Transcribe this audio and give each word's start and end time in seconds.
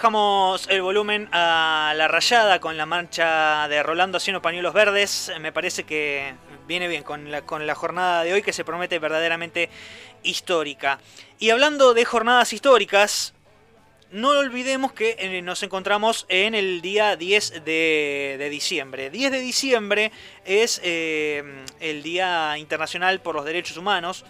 bajamos 0.00 0.66
el 0.70 0.80
volumen 0.80 1.28
a 1.30 1.92
la 1.94 2.08
rayada 2.08 2.58
con 2.58 2.78
la 2.78 2.86
marcha 2.86 3.68
de 3.68 3.82
Rolando 3.82 4.16
haciendo 4.16 4.40
pañuelos 4.40 4.72
verdes. 4.72 5.30
Me 5.42 5.52
parece 5.52 5.84
que 5.84 6.32
viene 6.66 6.88
bien 6.88 7.02
con 7.02 7.30
la, 7.30 7.42
con 7.42 7.66
la 7.66 7.74
jornada 7.74 8.24
de 8.24 8.32
hoy 8.32 8.40
que 8.40 8.54
se 8.54 8.64
promete 8.64 8.98
verdaderamente 8.98 9.68
histórica. 10.22 11.00
Y 11.38 11.50
hablando 11.50 11.92
de 11.92 12.06
jornadas 12.06 12.54
históricas, 12.54 13.34
no 14.10 14.30
olvidemos 14.30 14.94
que 14.94 15.16
eh, 15.18 15.42
nos 15.42 15.62
encontramos 15.62 16.24
en 16.30 16.54
el 16.54 16.80
día 16.80 17.16
10 17.16 17.62
de, 17.66 18.48
diciembre. 18.50 19.10
10 19.10 19.30
de 19.30 19.40
diciembre 19.40 20.12
es 20.46 20.80
eh, 20.82 21.44
el 21.78 22.02
Día 22.02 22.56
Internacional 22.56 23.20
por 23.20 23.34
los 23.34 23.44
Derechos 23.44 23.76
Humanos. 23.76 24.24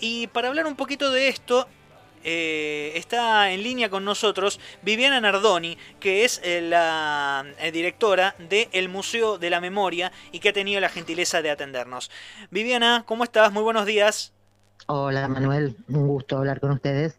Y 0.00 0.26
para 0.26 0.48
hablar 0.48 0.66
un 0.66 0.76
poquito 0.76 1.10
de 1.10 1.28
esto, 1.28 1.66
eh, 2.30 2.92
está 2.94 3.52
en 3.52 3.62
línea 3.62 3.88
con 3.88 4.04
nosotros 4.04 4.60
Viviana 4.82 5.18
Nardoni, 5.18 5.78
que 5.98 6.26
es 6.26 6.42
la 6.44 7.46
directora 7.72 8.34
del 8.38 8.90
Museo 8.90 9.38
de 9.38 9.48
la 9.48 9.62
Memoria 9.62 10.12
y 10.30 10.40
que 10.40 10.50
ha 10.50 10.52
tenido 10.52 10.78
la 10.78 10.90
gentileza 10.90 11.40
de 11.40 11.50
atendernos. 11.50 12.10
Viviana, 12.50 13.04
¿cómo 13.06 13.24
estás? 13.24 13.50
Muy 13.50 13.62
buenos 13.62 13.86
días. 13.86 14.34
Hola 14.88 15.26
Manuel, 15.26 15.74
un 15.88 16.06
gusto 16.06 16.36
hablar 16.36 16.60
con 16.60 16.72
ustedes. 16.72 17.18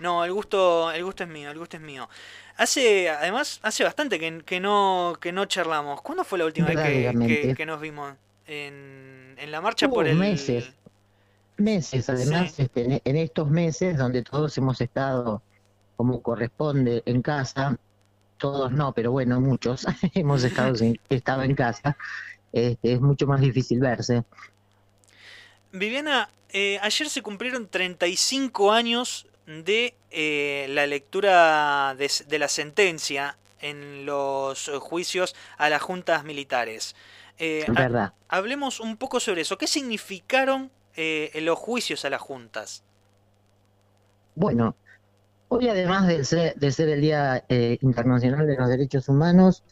No, 0.00 0.24
el 0.24 0.32
gusto, 0.32 0.90
el 0.90 1.04
gusto 1.04 1.22
es 1.22 1.28
mío, 1.30 1.52
el 1.52 1.58
gusto 1.58 1.76
es 1.76 1.82
mío. 1.84 2.08
Hace, 2.56 3.08
además, 3.08 3.60
hace 3.62 3.84
bastante 3.84 4.18
que, 4.18 4.60
no, 4.60 5.16
que 5.20 5.30
no 5.30 5.44
charlamos. 5.44 6.02
¿Cuándo 6.02 6.24
fue 6.24 6.40
la 6.40 6.46
última 6.46 6.66
vez 6.66 7.56
que, 7.56 7.66
nos 7.66 7.80
vimos? 7.80 8.14
En, 8.48 9.36
la 9.46 9.60
marcha 9.60 9.88
por 9.88 10.08
el... 10.08 10.16
Meses, 10.16 10.72
meses, 11.60 12.08
además, 12.08 12.58
este, 12.58 13.02
en 13.04 13.16
estos 13.16 13.48
meses 13.50 13.96
donde 13.96 14.22
todos 14.22 14.56
hemos 14.58 14.80
estado 14.80 15.42
como 15.96 16.22
corresponde 16.22 17.02
en 17.04 17.20
casa, 17.20 17.78
todos 18.38 18.72
no, 18.72 18.92
pero 18.92 19.12
bueno, 19.12 19.40
muchos 19.40 19.86
hemos 20.14 20.42
estado, 20.42 20.74
estado 21.08 21.42
en 21.42 21.54
casa, 21.54 21.96
este, 22.52 22.94
es 22.94 23.00
mucho 23.00 23.26
más 23.26 23.40
difícil 23.40 23.80
verse. 23.80 24.24
Viviana, 25.72 26.30
eh, 26.48 26.78
ayer 26.82 27.08
se 27.08 27.22
cumplieron 27.22 27.68
35 27.68 28.72
años 28.72 29.26
de 29.46 29.94
eh, 30.10 30.66
la 30.70 30.86
lectura 30.86 31.94
de, 31.96 32.38
la 32.38 32.48
sentencia 32.48 33.36
en 33.60 34.06
los 34.06 34.70
juicios 34.80 35.36
a 35.58 35.68
las 35.68 35.82
juntas 35.82 36.24
militares. 36.24 36.96
Eh, 37.38 37.64
verdad. 37.68 38.14
hablemos 38.28 38.80
un 38.80 38.96
poco 38.96 39.20
sobre 39.20 39.42
eso. 39.42 39.58
¿Qué 39.58 39.66
significaron 39.66 40.70
eh, 40.96 41.30
los 41.40 41.58
juicios 41.58 42.04
a 42.04 42.10
las 42.10 42.20
juntas? 42.20 42.82
Bueno, 44.34 44.74
hoy 45.48 45.68
además 45.68 46.06
de 46.06 46.24
ser, 46.24 46.54
el 46.88 47.00
Día 47.00 47.44
Internacional 47.48 48.46
de 48.46 48.56
los 48.56 48.68
Derechos 48.68 49.08
Humanos, 49.08 49.62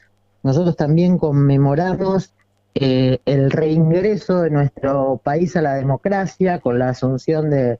nosotros 0.42 0.76
también 0.76 1.18
conmemoramos 1.18 2.34
el 2.74 3.50
reingreso 3.50 4.42
de 4.42 4.50
nuestro 4.50 5.20
país 5.22 5.56
a 5.56 5.62
la 5.62 5.74
democracia 5.74 6.60
con 6.60 6.78
la 6.78 6.90
asunción 6.90 7.50
de 7.50 7.78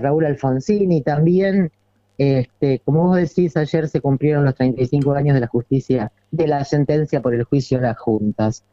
Raúl 0.00 0.26
Alfonsín 0.26 0.92
y 0.92 1.02
también, 1.02 1.70
este, 2.18 2.80
como 2.80 3.08
vos 3.08 3.16
decís, 3.16 3.56
ayer 3.56 3.88
se 3.88 4.00
cumplieron 4.00 4.44
los 4.44 4.54
35 4.54 5.12
años 5.12 5.34
de 5.34 5.40
la 5.40 5.46
justicia, 5.46 6.12
de 6.30 6.46
la 6.46 6.64
sentencia 6.64 7.20
por 7.20 7.34
el 7.34 7.44
juicio 7.44 7.78
de 7.78 7.86
las 7.88 7.98
juntas. 7.98 8.64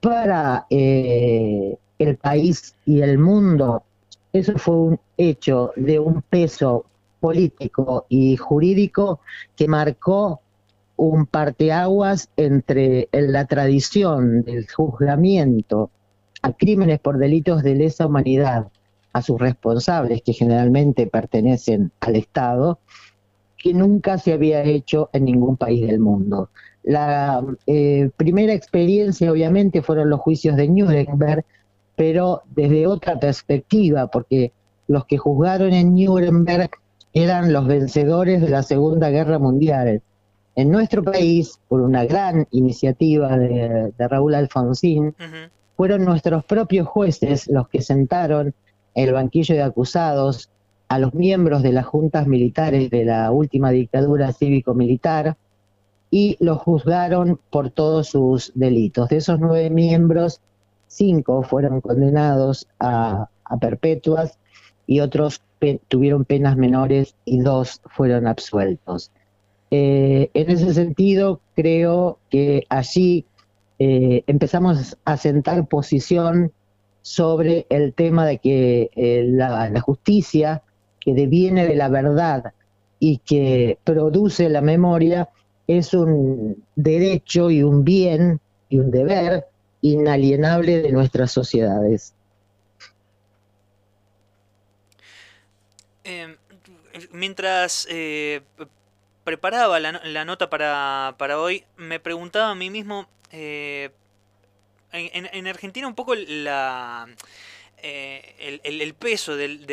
Para 0.00 0.66
eh, 0.70 1.76
el 2.04 2.16
país 2.16 2.74
y 2.84 3.02
el 3.02 3.18
mundo, 3.18 3.84
eso 4.32 4.54
fue 4.56 4.74
un 4.74 5.00
hecho 5.16 5.72
de 5.76 5.98
un 5.98 6.22
peso 6.22 6.86
político 7.20 8.06
y 8.08 8.36
jurídico 8.36 9.20
que 9.56 9.68
marcó 9.68 10.40
un 10.96 11.26
parteaguas 11.26 12.28
entre 12.36 13.08
la 13.12 13.46
tradición 13.46 14.42
del 14.42 14.66
juzgamiento 14.70 15.90
a 16.42 16.52
crímenes 16.52 17.00
por 17.00 17.18
delitos 17.18 17.62
de 17.62 17.74
lesa 17.74 18.06
humanidad 18.06 18.68
a 19.12 19.22
sus 19.22 19.40
responsables, 19.40 20.22
que 20.22 20.32
generalmente 20.32 21.06
pertenecen 21.06 21.90
al 22.00 22.16
Estado, 22.16 22.78
que 23.56 23.74
nunca 23.74 24.18
se 24.18 24.32
había 24.32 24.62
hecho 24.62 25.10
en 25.12 25.24
ningún 25.24 25.56
país 25.56 25.86
del 25.86 26.00
mundo. 26.00 26.50
La 26.82 27.44
eh, 27.66 28.10
primera 28.16 28.54
experiencia, 28.54 29.30
obviamente, 29.30 29.82
fueron 29.82 30.08
los 30.08 30.20
juicios 30.20 30.56
de 30.56 30.68
Nuremberg, 30.68 31.44
pero 32.00 32.44
desde 32.56 32.86
otra 32.86 33.20
perspectiva, 33.20 34.06
porque 34.06 34.52
los 34.88 35.04
que 35.04 35.18
juzgaron 35.18 35.74
en 35.74 35.94
Nuremberg 35.94 36.70
eran 37.12 37.52
los 37.52 37.66
vencedores 37.66 38.40
de 38.40 38.48
la 38.48 38.62
Segunda 38.62 39.10
Guerra 39.10 39.38
Mundial. 39.38 40.00
En 40.56 40.70
nuestro 40.70 41.02
país, 41.04 41.60
por 41.68 41.82
una 41.82 42.06
gran 42.06 42.48
iniciativa 42.52 43.36
de, 43.36 43.92
Raúl 43.98 44.34
Alfonsín, 44.34 45.14
fueron 45.76 46.06
nuestros 46.06 46.42
propios 46.46 46.88
jueces 46.88 47.46
los 47.48 47.68
que 47.68 47.82
sentaron 47.82 48.54
el 48.94 49.12
banquillo 49.12 49.54
de 49.54 49.62
acusados 49.62 50.48
a 50.88 50.98
los 50.98 51.12
miembros 51.12 51.62
de 51.62 51.72
las 51.72 51.84
juntas 51.84 52.26
militares 52.26 52.88
de 52.88 53.04
la 53.04 53.30
última 53.30 53.72
dictadura 53.72 54.32
cívico-militar 54.32 55.36
y 56.10 56.38
los 56.40 56.62
juzgaron 56.62 57.38
por 57.50 57.68
todos 57.68 58.08
sus 58.08 58.52
delitos. 58.54 59.10
De 59.10 59.18
esos 59.18 59.38
nueve 59.38 59.68
miembros, 59.68 60.40
cinco 60.90 61.42
fueron 61.42 61.80
condenados 61.80 62.66
a, 62.80 63.28
perpetuas 63.60 64.38
y 64.86 65.00
otros 65.00 65.42
tuvieron 65.88 66.24
penas 66.24 66.56
menores 66.56 67.14
y 67.24 67.40
dos 67.40 67.80
fueron 67.86 68.26
absueltos. 68.26 69.10
Eh, 69.70 70.30
en 70.34 70.50
ese 70.50 70.74
sentido, 70.74 71.40
creo 71.54 72.18
que 72.28 72.64
allí 72.68 73.24
eh, 73.78 74.24
empezamos 74.26 74.96
a 75.04 75.16
sentar 75.16 75.66
posición 75.68 76.52
sobre 77.02 77.66
el 77.70 77.94
tema 77.94 78.26
de 78.26 78.38
que 78.38 78.90
eh, 78.94 79.24
la, 79.26 79.80
justicia, 79.80 80.62
que 81.00 81.14
deviene 81.14 81.66
de 81.66 81.76
la 81.76 81.88
verdad 81.88 82.52
y 82.98 83.18
que 83.18 83.78
produce 83.84 84.48
la 84.48 84.60
memoria, 84.60 85.28
es 85.66 85.94
un 85.94 86.64
derecho 86.76 87.50
y 87.50 87.62
un 87.62 87.84
bien 87.84 88.40
y 88.68 88.78
un 88.78 88.90
deber 88.90 89.46
inalienable 89.82 90.82
de 90.82 90.92
nuestras 90.92 91.32
sociedades. 91.32 92.14
Em, 96.04 96.36
mientras 97.12 97.86
eh, 97.90 98.42
preparaba 99.24 99.78
la, 99.80 100.24
nota 100.24 100.50
para, 100.50 101.14
para, 101.18 101.38
hoy, 101.38 101.64
me 101.76 102.00
preguntaba 102.00 102.50
a 102.50 102.54
mí 102.54 102.70
mismo 102.70 103.06
eh, 103.30 103.90
en, 104.92 105.46
Argentina 105.46 105.86
un 105.86 105.94
poco 105.94 106.14
la, 106.14 107.06
eh, 107.82 108.60
el, 108.62 108.94
peso 108.94 109.36
del, 109.36 109.66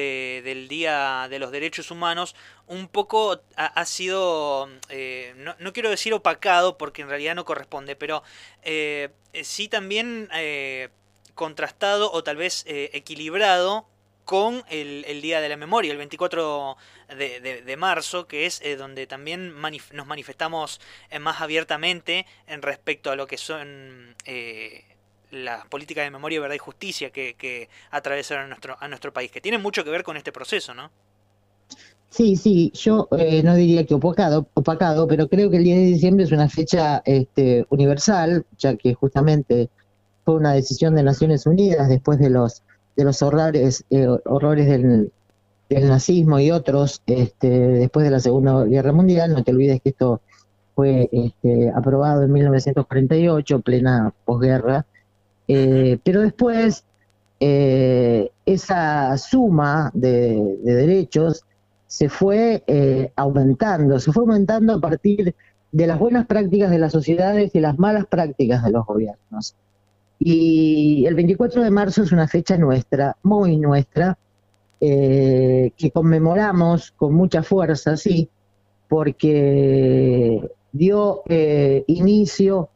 Día 0.68 1.28
de 1.30 1.40
los 1.40 1.52
Derechos 1.52 1.92
Humanos 1.92 2.36
un 2.68 2.88
poco 2.88 3.42
ha, 3.56 3.86
sido, 3.86 4.70
eh, 4.90 5.34
no, 5.60 5.74
quiero 5.74 5.90
decir 5.90 6.14
opacado 6.14 6.78
porque 6.78 7.02
en 7.02 7.10
realidad 7.10 7.36
no 7.36 7.46
corresponde, 7.46 7.96
pero 7.96 8.24
eh, 8.64 9.10
sí 9.44 9.68
también 9.68 10.30
contrastado 11.36 12.12
o 12.12 12.24
tal 12.24 12.38
vez 12.38 12.64
equilibrado 12.68 13.88
con 14.26 14.64
el, 14.70 15.22
Día 15.22 15.40
de 15.40 15.50
la 15.50 15.58
Memoria, 15.58 15.92
el 15.92 15.98
24 15.98 16.76
de, 17.10 17.76
marzo, 17.78 18.28
que 18.28 18.46
es 18.46 18.62
donde 18.78 19.08
también 19.08 19.54
nos 19.94 20.08
manifestamos 20.08 20.82
más 21.20 21.42
abiertamente 21.42 22.26
en 22.48 22.62
respecto 22.62 23.12
a 23.12 23.16
lo 23.16 23.28
que 23.28 23.38
son 23.38 24.16
la 25.32 25.64
política 25.70 26.02
de 26.02 26.12
memoria, 26.12 26.40
verdad 26.40 26.56
y 26.56 26.60
justicia 26.60 27.10
que, 27.10 27.36
que 27.38 27.70
atravesaron 27.92 28.46
a 28.46 28.48
nuestro, 28.48 28.78
a 28.80 28.88
nuestro 28.88 29.12
país, 29.12 29.32
que 29.32 29.42
tiene 29.42 29.58
mucho 29.58 29.84
que 29.84 29.90
ver 29.90 30.04
con 30.04 30.18
este 30.18 30.32
proceso, 30.32 30.74
¿no? 30.74 30.90
Sí, 32.10 32.38
sí, 32.38 32.72
yo 32.74 33.10
eh, 33.18 33.44
no 33.44 33.56
diría 33.56 33.86
que 33.86 33.94
opacado, 33.94 34.48
opacado, 34.54 35.08
pero 35.08 35.28
creo 35.28 35.50
que 35.50 35.58
el 35.58 35.64
10 35.64 35.78
de 35.78 35.86
diciembre 35.86 36.24
es 36.24 36.32
una 36.32 36.48
fecha 36.48 37.02
este, 37.06 37.66
universal, 37.70 38.46
ya 38.58 38.76
que 38.76 38.94
justamente 38.94 39.70
fue 40.24 40.36
una 40.36 40.54
decisión 40.54 40.96
de 40.96 41.04
Naciones 41.04 41.46
Unidas 41.46 41.90
después 41.90 42.18
de 42.20 42.30
los 42.30 42.64
de 42.98 43.04
los 43.04 43.22
horrores, 43.22 43.86
eh, 43.92 44.08
horrores 44.26 44.68
del, 44.68 45.12
del, 45.70 45.88
nazismo 45.88 46.40
y 46.40 46.52
otros 46.52 47.04
este, 47.06 47.48
después 47.48 48.04
de 48.04 48.12
la 48.12 48.20
Segunda 48.20 48.66
Guerra 48.66 48.92
Mundial. 48.92 49.34
No 49.34 49.44
te 49.44 49.52
olvides 49.52 49.82
que 49.82 49.90
esto 49.90 50.22
fue 50.76 51.08
este, 51.12 51.70
aprobado 51.70 52.24
en 52.24 52.32
1948, 52.32 53.60
plena 53.62 54.14
posguerra, 54.26 54.86
eh, 55.48 55.98
pero 56.04 56.22
después 56.22 56.84
eh, 57.40 58.32
esa 58.46 59.18
suma 59.18 59.92
de, 59.94 60.58
derechos 60.64 61.46
se 61.86 62.10
fue 62.10 62.64
eh, 62.68 63.12
aumentando, 63.16 64.00
se 64.00 64.12
fue 64.12 64.24
aumentando 64.24 64.74
a 64.74 64.82
partir 64.82 65.34
de 65.72 65.88
las 65.88 66.00
buenas 66.00 66.26
prácticas 66.26 66.70
de 66.70 66.80
las 66.80 66.92
sociedades 66.92 67.52
y 67.54 67.60
las 67.60 67.80
malas 67.80 68.06
prácticas 68.08 68.64
de 68.64 68.72
los 68.72 68.86
gobiernos. 68.86 69.56
Y 70.20 71.06
el 71.06 71.16
24 71.16 71.64
de 71.64 71.72
marzo 71.72 72.04
es 72.04 72.12
una 72.12 72.28
fecha 72.28 72.58
nuestra, 72.58 73.16
muy 73.24 73.58
nuestra, 73.58 74.18
que 74.80 75.92
conmemoramos 75.94 76.92
con 76.92 77.14
mucha 77.14 77.44
fuerza, 77.44 77.98
sí, 77.98 78.30
porque 78.88 80.42
dio 80.72 81.24
inicio 81.88 82.70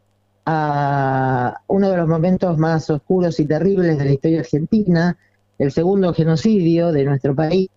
a 0.45 1.61
uno 1.67 1.89
de 1.89 1.97
los 1.97 2.07
momentos 2.07 2.57
más 2.57 2.89
oscuros 2.89 3.39
y 3.39 3.45
terribles 3.45 3.97
de 3.97 4.05
la 4.05 4.11
historia 4.11 4.39
argentina, 4.39 5.17
el 5.57 5.71
segundo 5.71 6.13
genocidio 6.13 6.91
de 6.91 7.05
nuestro 7.05 7.35
país. 7.35 7.69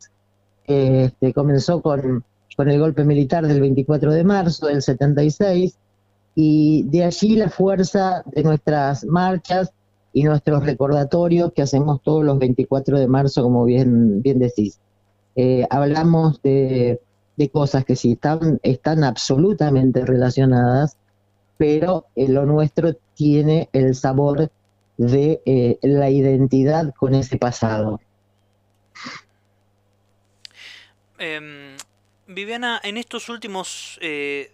Este, 0.67 1.35
comenzó 1.35 1.83
con, 1.83 2.25
con 2.57 2.71
el 2.71 2.79
golpe 2.79 3.05
militar 3.05 3.47
del 3.47 3.61
24 3.61 4.13
de 4.13 4.25
marzo 4.25 4.67
del 4.67 4.83
76 4.83 5.77
y 6.35 6.85
de 6.85 7.05
allí 7.05 7.37
la 7.37 7.51
fuerza 7.51 8.23
de 8.27 8.43
nuestras 8.43 9.05
marchas 9.05 9.73
y 10.13 10.23
nuestros 10.23 10.65
recordatorios 10.65 11.53
que 11.53 11.63
hacemos 11.63 12.01
todos 12.03 12.25
los 12.25 12.39
24 12.39 12.99
de 12.99 13.09
marzo, 13.09 13.43
como 13.43 13.65
bien, 13.65 14.23
bien 14.23 14.39
decís. 14.39 14.79
Eh, 15.37 15.67
hablamos 15.69 16.41
de, 16.43 17.01
cosas 17.53 17.85
que 17.85 17.97
sí 17.97 18.13
están, 18.13 18.61
están 18.63 19.03
absolutamente 19.03 20.07
relacionadas, 20.07 20.97
pero 21.57 22.07
lo 22.15 22.47
nuestro 22.47 22.95
tiene 23.15 23.69
el 23.73 23.95
sabor 23.95 24.51
de 24.97 25.43
eh, 25.45 25.79
la 25.83 26.11
identidad 26.11 26.95
con 26.95 27.15
ese 27.15 27.37
pasado. 27.39 28.01
Em, 31.19 31.77
Viviana, 32.27 32.81
en 32.83 32.97
estos 32.97 33.29
últimos 33.29 33.99
eh, 34.01 34.51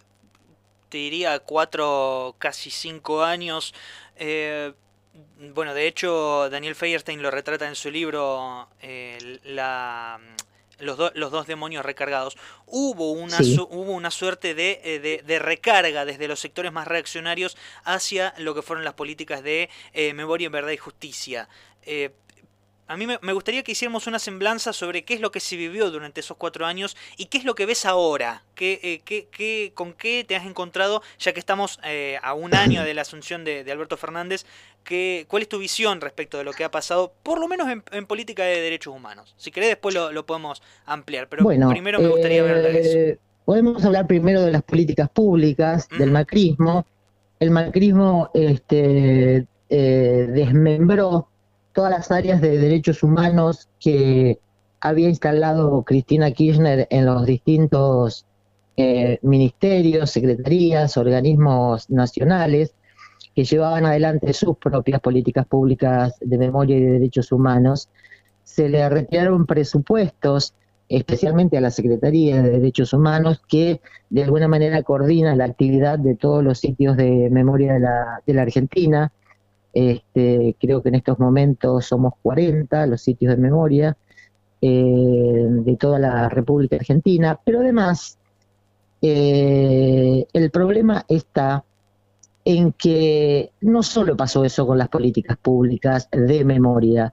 te 0.90 0.98
diría, 0.98 1.38
cuatro, 1.38 2.34
casi 2.38 2.70
cinco 2.70 3.22
años. 3.22 3.72
Eh, 4.16 4.74
bueno, 5.54 5.72
de 5.72 5.86
hecho, 5.86 6.50
Daniel 6.50 6.74
Feierstein 6.74 7.22
lo 7.22 7.30
retrata 7.30 7.66
en 7.66 7.76
su 7.76 7.90
libro 7.90 8.68
eh, 8.82 9.38
la, 9.44 10.20
los, 10.80 11.12
los, 11.14 11.30
dos 11.30 11.46
demonios 11.46 11.84
recargados. 11.84 12.36
Hubo 12.66 13.12
una, 13.12 13.38
hubo 13.38 13.92
una 13.92 14.10
suerte 14.10 14.50
eh, 14.50 14.98
de, 14.98 15.22
de, 15.24 15.38
recarga 15.38 16.04
desde 16.04 16.28
los 16.28 16.40
sectores 16.40 16.72
más 16.72 16.88
reaccionarios 16.88 17.56
hacia 17.84 18.34
lo 18.38 18.54
que 18.54 18.62
fueron 18.62 18.84
las 18.84 18.94
políticas 18.94 19.42
de 19.42 19.70
memoria, 20.14 20.48
verdad 20.48 20.72
y 20.72 20.76
justicia. 20.76 21.48
A 22.90 22.96
mí 22.96 23.06
me 23.06 23.32
gustaría 23.32 23.62
que 23.62 23.70
hiciéramos 23.70 24.08
una 24.08 24.18
semblanza 24.18 24.72
sobre 24.72 25.04
qué 25.04 25.14
es 25.14 25.20
lo 25.20 25.30
que 25.30 25.38
se 25.38 25.54
vivió 25.54 25.92
durante 25.92 26.18
esos 26.18 26.36
cuatro 26.36 26.66
años 26.66 26.96
y 27.16 27.26
qué 27.26 27.38
es 27.38 27.44
lo 27.44 27.54
que 27.54 27.64
ves 27.64 27.86
ahora. 27.86 28.42
¿Qué, 28.56 28.80
eh, 28.82 29.00
qué, 29.04 29.28
qué, 29.30 29.70
¿Con 29.76 29.92
qué 29.92 30.24
te 30.26 30.34
has 30.34 30.44
encontrado, 30.44 31.00
ya 31.16 31.32
que 31.32 31.38
estamos 31.38 31.78
eh, 31.84 32.18
a 32.20 32.34
un 32.34 32.52
año 32.52 32.82
de 32.82 32.92
la 32.94 33.02
asunción 33.02 33.44
de, 33.44 33.64
Alberto 33.70 33.96
Fernández? 33.96 34.44
¿qué, 34.82 35.24
¿Cuál 35.28 35.42
es 35.42 35.48
tu 35.48 35.60
visión 35.60 36.00
respecto 36.00 36.36
de 36.36 36.42
lo 36.42 36.52
que 36.52 36.64
ha 36.64 36.72
pasado, 36.72 37.12
por 37.22 37.38
lo 37.38 37.46
menos 37.46 37.68
en, 37.68 38.06
política 38.06 38.42
de 38.42 38.60
derechos 38.60 38.92
humanos? 38.92 39.36
Si 39.36 39.52
querés, 39.52 39.68
después 39.68 39.94
lo, 39.94 40.26
podemos 40.26 40.60
ampliar, 40.84 41.28
pero 41.28 41.44
primero 41.44 42.00
me 42.00 42.08
gustaría 42.08 42.40
hablar 42.40 42.60
de 42.60 42.80
eso. 42.80 42.98
Eh, 42.98 43.18
podemos 43.44 43.84
hablar 43.84 44.08
primero 44.08 44.42
de 44.42 44.50
las 44.50 44.64
políticas 44.64 45.08
públicas, 45.10 45.88
del 45.96 46.10
macrismo. 46.10 46.84
El 47.38 47.52
macrismo 47.52 48.32
este, 48.34 49.46
desmembró 49.68 51.29
todas 51.72 51.90
las 51.90 52.10
áreas 52.10 52.40
de 52.40 52.58
derechos 52.58 53.02
humanos 53.02 53.68
que 53.78 54.38
había 54.80 55.08
instalado 55.08 55.82
Cristina 55.82 56.30
Kirchner 56.30 56.86
en 56.90 57.06
los 57.06 57.26
distintos 57.26 58.26
eh, 58.76 59.18
ministerios, 59.22 60.10
secretarías, 60.10 60.96
organismos 60.96 61.90
nacionales 61.90 62.74
que 63.34 63.44
llevaban 63.44 63.86
adelante 63.86 64.32
sus 64.32 64.56
propias 64.56 65.00
políticas 65.00 65.46
públicas 65.46 66.14
de 66.20 66.38
memoria 66.38 66.76
y 66.76 66.82
de 66.82 66.92
derechos 66.92 67.30
humanos, 67.30 67.88
se 68.42 68.68
le 68.68 68.88
retiraron 68.88 69.46
presupuestos, 69.46 70.54
especialmente 70.88 71.56
a 71.56 71.60
la 71.60 71.70
Secretaría 71.70 72.42
de 72.42 72.50
Derechos 72.50 72.92
Humanos, 72.92 73.40
que 73.48 73.80
de 74.08 74.24
alguna 74.24 74.48
manera 74.48 74.82
coordina 74.82 75.36
la 75.36 75.44
actividad 75.44 75.98
de 75.98 76.16
todos 76.16 76.42
los 76.42 76.58
sitios 76.58 76.96
de 76.96 77.28
memoria 77.30 77.74
de 77.74 77.80
la, 77.80 78.22
de 78.26 78.34
la 78.34 78.42
Argentina, 78.42 79.12
este, 79.72 80.56
creo 80.60 80.82
que 80.82 80.88
en 80.88 80.96
estos 80.96 81.18
momentos 81.18 81.86
somos 81.86 82.14
40 82.22 82.86
los 82.86 83.00
sitios 83.00 83.36
de 83.36 83.42
memoria 83.42 83.96
eh, 84.60 85.46
de 85.48 85.76
toda 85.76 85.98
la 85.98 86.28
República 86.28 86.76
Argentina, 86.76 87.38
pero 87.44 87.60
además 87.60 88.18
eh, 89.00 90.26
el 90.32 90.50
problema 90.50 91.04
está 91.08 91.64
en 92.44 92.72
que 92.72 93.52
no 93.60 93.82
solo 93.82 94.16
pasó 94.16 94.44
eso 94.44 94.66
con 94.66 94.78
las 94.78 94.88
políticas 94.88 95.36
públicas 95.38 96.08
de 96.10 96.44
memoria, 96.44 97.12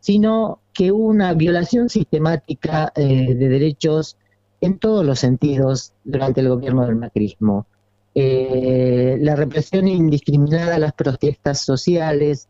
sino 0.00 0.60
que 0.72 0.92
hubo 0.92 1.06
una 1.06 1.32
violación 1.34 1.88
sistemática 1.88 2.92
eh, 2.94 3.34
de 3.34 3.48
derechos 3.48 4.16
en 4.60 4.78
todos 4.78 5.04
los 5.04 5.18
sentidos 5.18 5.92
durante 6.04 6.40
el 6.40 6.48
gobierno 6.48 6.86
del 6.86 6.96
macrismo 6.96 7.66
eh, 8.14 9.16
la 9.20 9.36
represión 9.36 9.88
indiscriminada 9.88 10.76
a 10.76 10.78
las 10.78 10.92
protestas 10.92 11.60
sociales, 11.60 12.48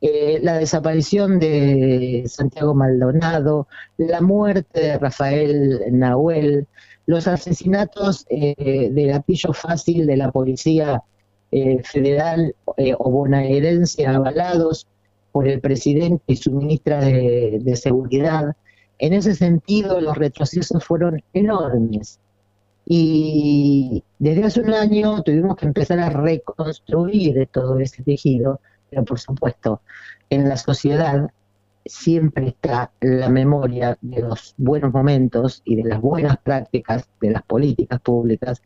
eh, 0.00 0.38
la 0.42 0.58
desaparición 0.58 1.40
de 1.40 2.24
Santiago 2.28 2.72
Maldonado, 2.72 3.66
la 3.96 4.20
muerte 4.20 4.80
de 4.80 4.98
Rafael 4.98 5.80
Nahuel, 5.90 6.68
los 7.06 7.26
asesinatos 7.26 8.24
eh, 8.28 8.90
del 8.92 9.22
fácil 9.54 10.06
de 10.06 10.16
la 10.16 10.30
policía 10.30 11.02
eh, 11.50 11.82
federal 11.82 12.54
o 12.98 13.10
bonaerense 13.10 14.06
avalados 14.06 14.86
por 15.32 15.48
el 15.48 15.60
presidente 15.60 16.22
y 16.28 16.36
su 16.36 16.52
ministra 16.52 17.00
de 17.00 17.76
Seguridad. 17.76 18.54
En 18.98 19.14
ese 19.14 19.34
sentido, 19.34 20.00
los 20.00 20.16
retrocesos 20.16 20.84
fueron 20.84 21.22
enormes. 21.32 22.20
Y 22.90 24.02
desde 24.18 24.44
hace 24.44 24.60
un 24.62 24.72
año 24.72 25.22
tuvimos 25.22 25.56
que 25.56 25.66
empezar 25.66 25.98
a 25.98 26.08
reconstruir 26.08 27.46
todo 27.52 27.78
ese 27.78 28.02
tejido, 28.02 28.62
pero 28.88 29.04
por 29.04 29.20
supuesto, 29.20 29.82
en 30.30 30.48
la 30.48 30.56
sociedad 30.56 31.30
siempre 31.84 32.48
está 32.48 32.90
la 33.02 33.28
memoria 33.28 33.98
de 34.00 34.22
los 34.22 34.54
buenos 34.56 34.90
momentos 34.94 35.60
y 35.66 35.76
de 35.76 35.84
las 35.84 36.00
buenas 36.00 36.38
prácticas 36.38 37.06
de 37.20 37.32
las 37.32 37.42
políticas 37.42 38.00
públicas. 38.00 38.62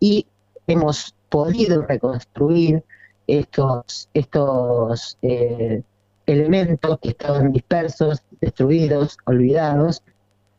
Y 0.00 0.26
hemos 0.66 1.14
podido 1.30 1.80
reconstruir 1.80 2.84
estos, 3.26 4.10
estos 4.12 5.16
eh, 5.22 5.82
elementos 6.26 6.98
que 7.00 7.08
estaban 7.08 7.52
dispersos, 7.52 8.22
destruidos, 8.38 9.16
olvidados, 9.24 10.02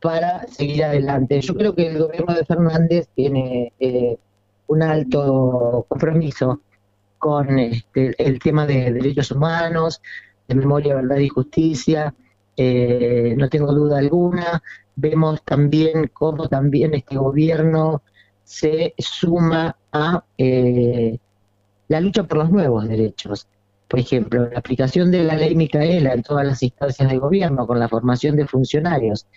para 0.01 0.47
seguir 0.47 0.83
adelante. 0.83 1.41
Yo 1.41 1.55
creo 1.55 1.75
que 1.75 1.87
el 1.87 1.99
gobierno 1.99 2.33
de 2.33 2.45
Fernández 2.45 3.09
tiene 3.15 3.73
eh, 3.79 4.17
un 4.67 4.83
alto 4.83 5.85
compromiso 5.87 6.61
con 7.17 7.57
este, 7.59 8.13
el 8.17 8.39
tema 8.39 8.65
de 8.65 8.93
derechos 8.93 9.31
humanos, 9.31 10.01
de 10.47 10.55
memoria, 10.55 10.95
verdad 10.95 11.17
y 11.17 11.29
justicia. 11.29 12.13
Eh, 12.55 13.35
no 13.37 13.49
tengo 13.49 13.73
duda 13.73 13.99
alguna. 13.99 14.61
Vemos 14.95 15.43
también 15.43 16.09
cómo 16.13 16.47
también 16.47 16.93
este 16.93 17.17
gobierno 17.17 18.01
se 18.43 18.93
suma 18.97 19.75
a 19.91 20.23
eh, 20.37 21.19
la 21.87 21.99
lucha 22.01 22.23
por 22.23 22.39
los 22.39 22.51
nuevos 22.51 22.87
derechos. 22.87 23.47
Por 23.87 23.99
ejemplo, 23.99 24.49
la 24.49 24.59
aplicación 24.59 25.11
de 25.11 25.23
la 25.23 25.35
ley 25.35 25.55
Micaela 25.55 26.13
en 26.13 26.23
todas 26.23 26.45
las 26.45 26.61
instancias 26.61 27.09
de 27.09 27.17
gobierno, 27.17 27.65
con 27.65 27.79
la 27.79 27.87
formación 27.87 28.35
de 28.35 28.47
funcionarios, 28.47 29.27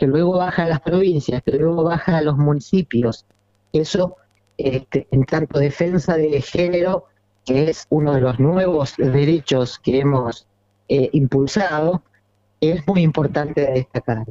que 0.00 0.06
luego 0.06 0.38
baja 0.38 0.62
a 0.62 0.68
las 0.68 0.80
provincias, 0.80 1.42
que 1.42 1.52
luego 1.58 1.84
baja 1.84 2.16
a 2.16 2.22
los 2.22 2.38
municipios. 2.38 3.26
Eso, 3.70 4.16
este, 4.56 5.06
en 5.10 5.24
tanto 5.24 5.58
defensa 5.58 6.16
de 6.16 6.40
género, 6.40 7.04
que 7.44 7.68
es 7.68 7.86
uno 7.90 8.14
de 8.14 8.22
los 8.22 8.40
nuevos 8.40 8.94
derechos 8.96 9.78
que 9.78 10.00
hemos 10.00 10.46
eh, 10.88 11.10
impulsado, 11.12 12.02
es 12.62 12.86
muy 12.88 13.02
importante 13.02 13.70
destacar. 13.70 14.24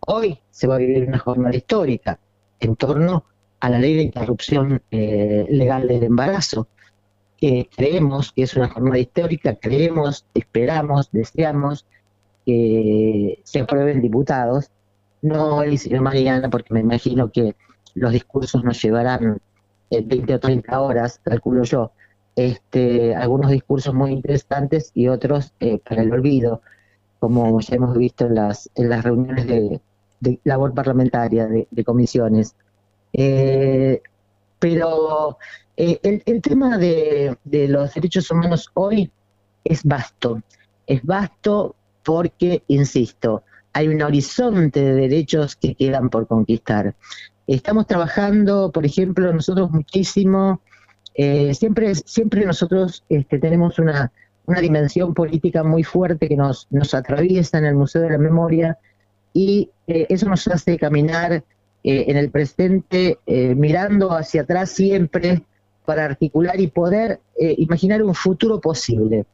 Hoy 0.00 0.38
se 0.50 0.66
va 0.66 0.74
a 0.74 0.78
vivir 0.78 1.08
una 1.08 1.18
jornada 1.18 1.56
histórica 1.56 2.20
en 2.60 2.76
torno 2.76 3.24
a 3.60 3.70
la 3.70 3.78
ley 3.78 3.94
de 3.94 4.02
interrupción 4.02 4.82
eh, 4.90 5.46
legal 5.48 5.88
del 5.88 6.02
embarazo. 6.02 6.68
que 7.38 7.70
creemos 7.74 8.32
que 8.32 8.42
es 8.42 8.54
una 8.54 8.68
jornada 8.68 8.98
histórica, 8.98 9.54
creemos, 9.56 10.26
esperamos, 10.34 11.08
deseamos 11.10 11.86
que 12.44 13.40
se 13.44 13.60
aprueben 13.60 14.02
diputados 14.02 14.70
no 15.26 15.62
sino 15.76 16.02
mañana, 16.02 16.48
porque 16.48 16.72
me 16.72 16.80
imagino 16.80 17.30
que 17.30 17.56
los 17.94 18.12
discursos 18.12 18.62
nos 18.64 18.80
llevarán 18.82 19.40
20 19.90 20.34
o 20.34 20.40
30 20.40 20.80
horas, 20.80 21.20
calculo 21.22 21.64
yo. 21.64 21.92
Este, 22.34 23.14
algunos 23.14 23.50
discursos 23.50 23.94
muy 23.94 24.12
interesantes 24.12 24.90
y 24.94 25.08
otros 25.08 25.54
eh, 25.60 25.78
para 25.78 26.02
el 26.02 26.12
olvido, 26.12 26.60
como 27.18 27.58
ya 27.60 27.76
hemos 27.76 27.96
visto 27.96 28.26
en 28.26 28.34
las, 28.34 28.70
en 28.74 28.90
las 28.90 29.04
reuniones 29.04 29.46
de, 29.46 29.80
labor 30.44 30.74
parlamentaria, 30.74 31.46
de, 31.46 31.84
comisiones. 31.84 32.54
Eh, 33.12 34.02
pero 34.58 35.38
eh, 35.76 35.98
el, 36.02 36.22
el, 36.26 36.42
tema 36.42 36.76
de, 36.76 37.36
de 37.44 37.68
los 37.68 37.94
derechos 37.94 38.30
humanos 38.30 38.70
hoy 38.74 39.10
es 39.64 39.82
vasto. 39.84 40.42
Es 40.86 41.02
vasto 41.02 41.74
porque, 42.04 42.62
insisto, 42.68 43.42
hay 43.76 43.88
un 43.88 44.00
horizonte 44.00 44.80
de 44.80 44.94
derechos 44.94 45.54
que 45.54 45.74
quedan 45.74 46.08
por 46.08 46.26
conquistar. 46.26 46.94
Estamos 47.46 47.86
trabajando, 47.86 48.72
por 48.72 48.86
ejemplo, 48.86 49.30
nosotros 49.34 49.70
muchísimo, 49.70 50.62
eh, 51.14 51.52
siempre, 51.52 51.94
siempre 51.94 52.46
nosotros 52.46 53.04
este, 53.10 53.38
tenemos 53.38 53.78
una, 53.78 54.12
una 54.46 54.60
dimensión 54.62 55.12
política 55.12 55.62
muy 55.62 55.82
fuerte 55.82 56.26
que 56.26 56.38
nos, 56.38 56.66
nos 56.70 56.94
atraviesa 56.94 57.58
en 57.58 57.66
el 57.66 57.74
Museo 57.74 58.00
de 58.00 58.12
la 58.12 58.16
Memoria 58.18 58.78
y 59.34 59.68
eh, 59.86 60.06
eso 60.08 60.26
nos 60.26 60.48
hace 60.48 60.78
caminar 60.78 61.32
eh, 61.34 61.42
en 61.82 62.16
el 62.16 62.30
presente, 62.30 63.18
mirando 63.26 64.10
hacia 64.16 64.40
atrás 64.40 64.70
siempre 64.70 65.42
para 65.84 66.06
articular 66.06 66.58
y 66.58 66.68
poder 66.68 67.20
imaginar 67.38 68.02
un 68.02 68.14
futuro 68.14 68.58
posible. 68.58 69.26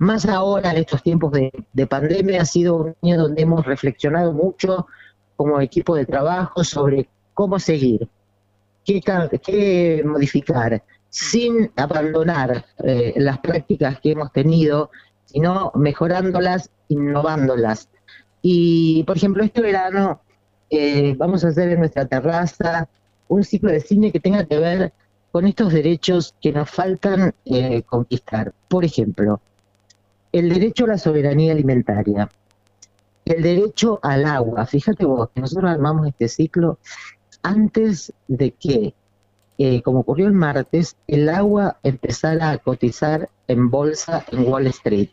Más 0.00 0.24
ahora 0.24 0.70
en 0.70 0.78
estos 0.78 1.02
tiempos 1.02 1.30
de, 1.32 1.52
de 1.74 1.86
pandemia 1.86 2.40
ha 2.40 2.46
sido 2.46 2.76
un 2.76 2.96
año 3.02 3.20
donde 3.20 3.42
hemos 3.42 3.66
reflexionado 3.66 4.32
mucho 4.32 4.86
como 5.36 5.60
equipo 5.60 5.94
de 5.94 6.06
trabajo 6.06 6.64
sobre 6.64 7.06
cómo 7.34 7.58
seguir, 7.58 8.08
qué, 8.82 10.02
modificar, 10.06 10.82
sin 11.10 11.70
abandonar 11.76 12.64
eh, 12.82 13.12
las 13.16 13.40
prácticas 13.40 14.00
que 14.00 14.12
hemos 14.12 14.32
tenido, 14.32 14.90
sino 15.26 15.70
mejorándolas, 15.74 16.70
innovándolas. 16.88 17.90
Y, 18.40 19.04
por 19.04 19.18
ejemplo, 19.18 19.44
este 19.44 19.60
verano 19.60 20.22
eh, 20.70 21.14
vamos 21.18 21.44
a 21.44 21.48
hacer 21.48 21.68
en 21.68 21.80
nuestra 21.80 22.06
terraza 22.06 22.88
un 23.28 23.44
ciclo 23.44 23.70
de 23.70 23.80
cine 23.80 24.12
que 24.12 24.20
tenga 24.20 24.46
que 24.46 24.58
ver 24.58 24.94
con 25.30 25.46
estos 25.46 25.74
derechos 25.74 26.34
que 26.40 26.52
nos 26.52 26.70
faltan 26.70 27.34
eh, 27.44 27.82
conquistar. 27.82 28.54
Por 28.66 28.82
ejemplo, 28.86 29.42
el 30.32 30.48
derecho 30.48 30.84
a 30.84 30.88
la 30.88 30.98
soberanía 30.98 31.52
alimentaria, 31.52 32.28
el 33.24 33.42
derecho 33.42 33.98
al 34.02 34.24
agua. 34.24 34.66
Fíjate 34.66 35.04
vos, 35.04 35.30
que 35.34 35.40
nosotros 35.40 35.70
armamos 35.70 36.06
este 36.08 36.28
ciclo 36.28 36.78
antes 37.42 38.12
de 38.28 38.52
que, 38.52 38.94
eh, 39.58 39.82
como 39.82 40.00
ocurrió 40.00 40.26
el 40.26 40.32
martes, 40.32 40.96
el 41.06 41.28
agua 41.28 41.78
empezara 41.82 42.50
a 42.50 42.58
cotizar 42.58 43.28
en 43.48 43.70
bolsa 43.70 44.24
en 44.30 44.46
Wall 44.46 44.66
Street, 44.68 45.10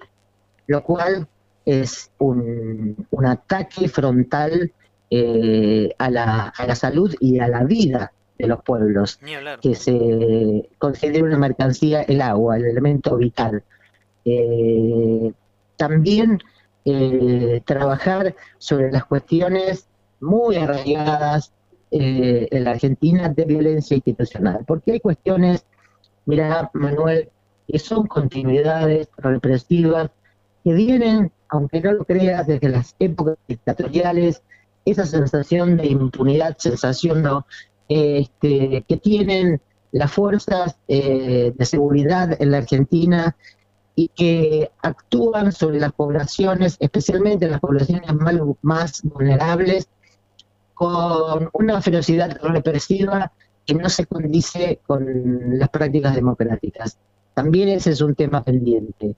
lo 0.67 0.83
cual 0.83 1.27
es 1.65 2.11
un, 2.19 3.07
ataque 3.25 3.89
frontal 3.89 4.71
eh, 5.09 5.89
a, 5.97 6.09
la, 6.09 6.53
a 6.55 6.67
la 6.67 6.75
salud 6.75 7.13
y 7.19 7.39
a 7.39 7.47
la 7.47 7.63
vida 7.63 8.13
de 8.37 8.47
los 8.47 8.63
pueblos, 8.63 9.19
que 9.61 9.75
se 9.75 10.69
considera 10.77 11.25
una 11.25 11.37
mercancía 11.37 12.03
el 12.03 12.21
agua, 12.21 12.57
el 12.57 12.65
elemento 12.65 13.17
vital. 13.17 13.63
Eh, 14.27 15.33
también 15.77 16.39
trabajar 17.65 18.33
sobre 18.57 18.89
las 18.91 19.03
cuestiones 19.03 19.89
muy 20.21 20.55
arraigadas 20.55 21.51
eh, 21.89 22.49
en 22.51 22.65
la 22.65 22.71
Argentina 22.71 23.29
de 23.29 23.45
violencia 23.45 23.95
institucional, 23.95 24.65
porque 24.67 24.91
hay 24.91 24.99
cuestiones, 24.99 25.65
mira 26.25 26.69
Manuel, 26.73 27.29
que 27.65 27.79
son 27.79 28.07
continuidades 28.07 29.07
represivas 29.17 30.11
que 30.65 30.73
vienen, 30.73 31.31
aunque 31.47 31.79
no 31.79 31.93
lo 31.93 32.03
creas, 32.03 32.45
desde 32.45 32.67
las 32.67 32.93
épocas 32.99 33.37
dictatoriales, 33.47 34.41
esa 34.83 35.05
sensación 35.05 35.77
de 35.77 35.87
impunidad, 35.87 36.57
sensación 36.57 37.21
¿no? 37.21 37.45
este, 37.87 38.83
que 38.85 38.97
tienen 38.97 39.61
las 39.93 40.11
fuerzas 40.11 40.77
eh, 40.89 41.53
de 41.55 41.65
seguridad 41.65 42.35
en 42.41 42.51
la 42.51 42.57
Argentina 42.57 43.35
y 43.99 44.09
que 44.09 44.69
actúan 44.83 45.51
sobre 45.51 45.79
las 45.79 45.91
poblaciones, 45.91 46.77
especialmente 46.79 47.49
las 47.49 47.59
poblaciones 47.59 48.07
más, 48.61 49.01
vulnerables, 49.01 49.89
con 50.75 51.49
una 51.53 51.81
ferocidad 51.81 52.37
represiva 52.43 53.31
que 53.65 53.73
no 53.73 53.89
se 53.89 54.05
condice 54.05 54.81
con 54.85 55.57
las 55.57 55.69
prácticas 55.69 56.13
democráticas. 56.13 56.99
También 57.33 57.69
ese 57.69 57.89
es 57.89 58.01
un 58.01 58.13
tema 58.13 58.43
pendiente. 58.43 59.15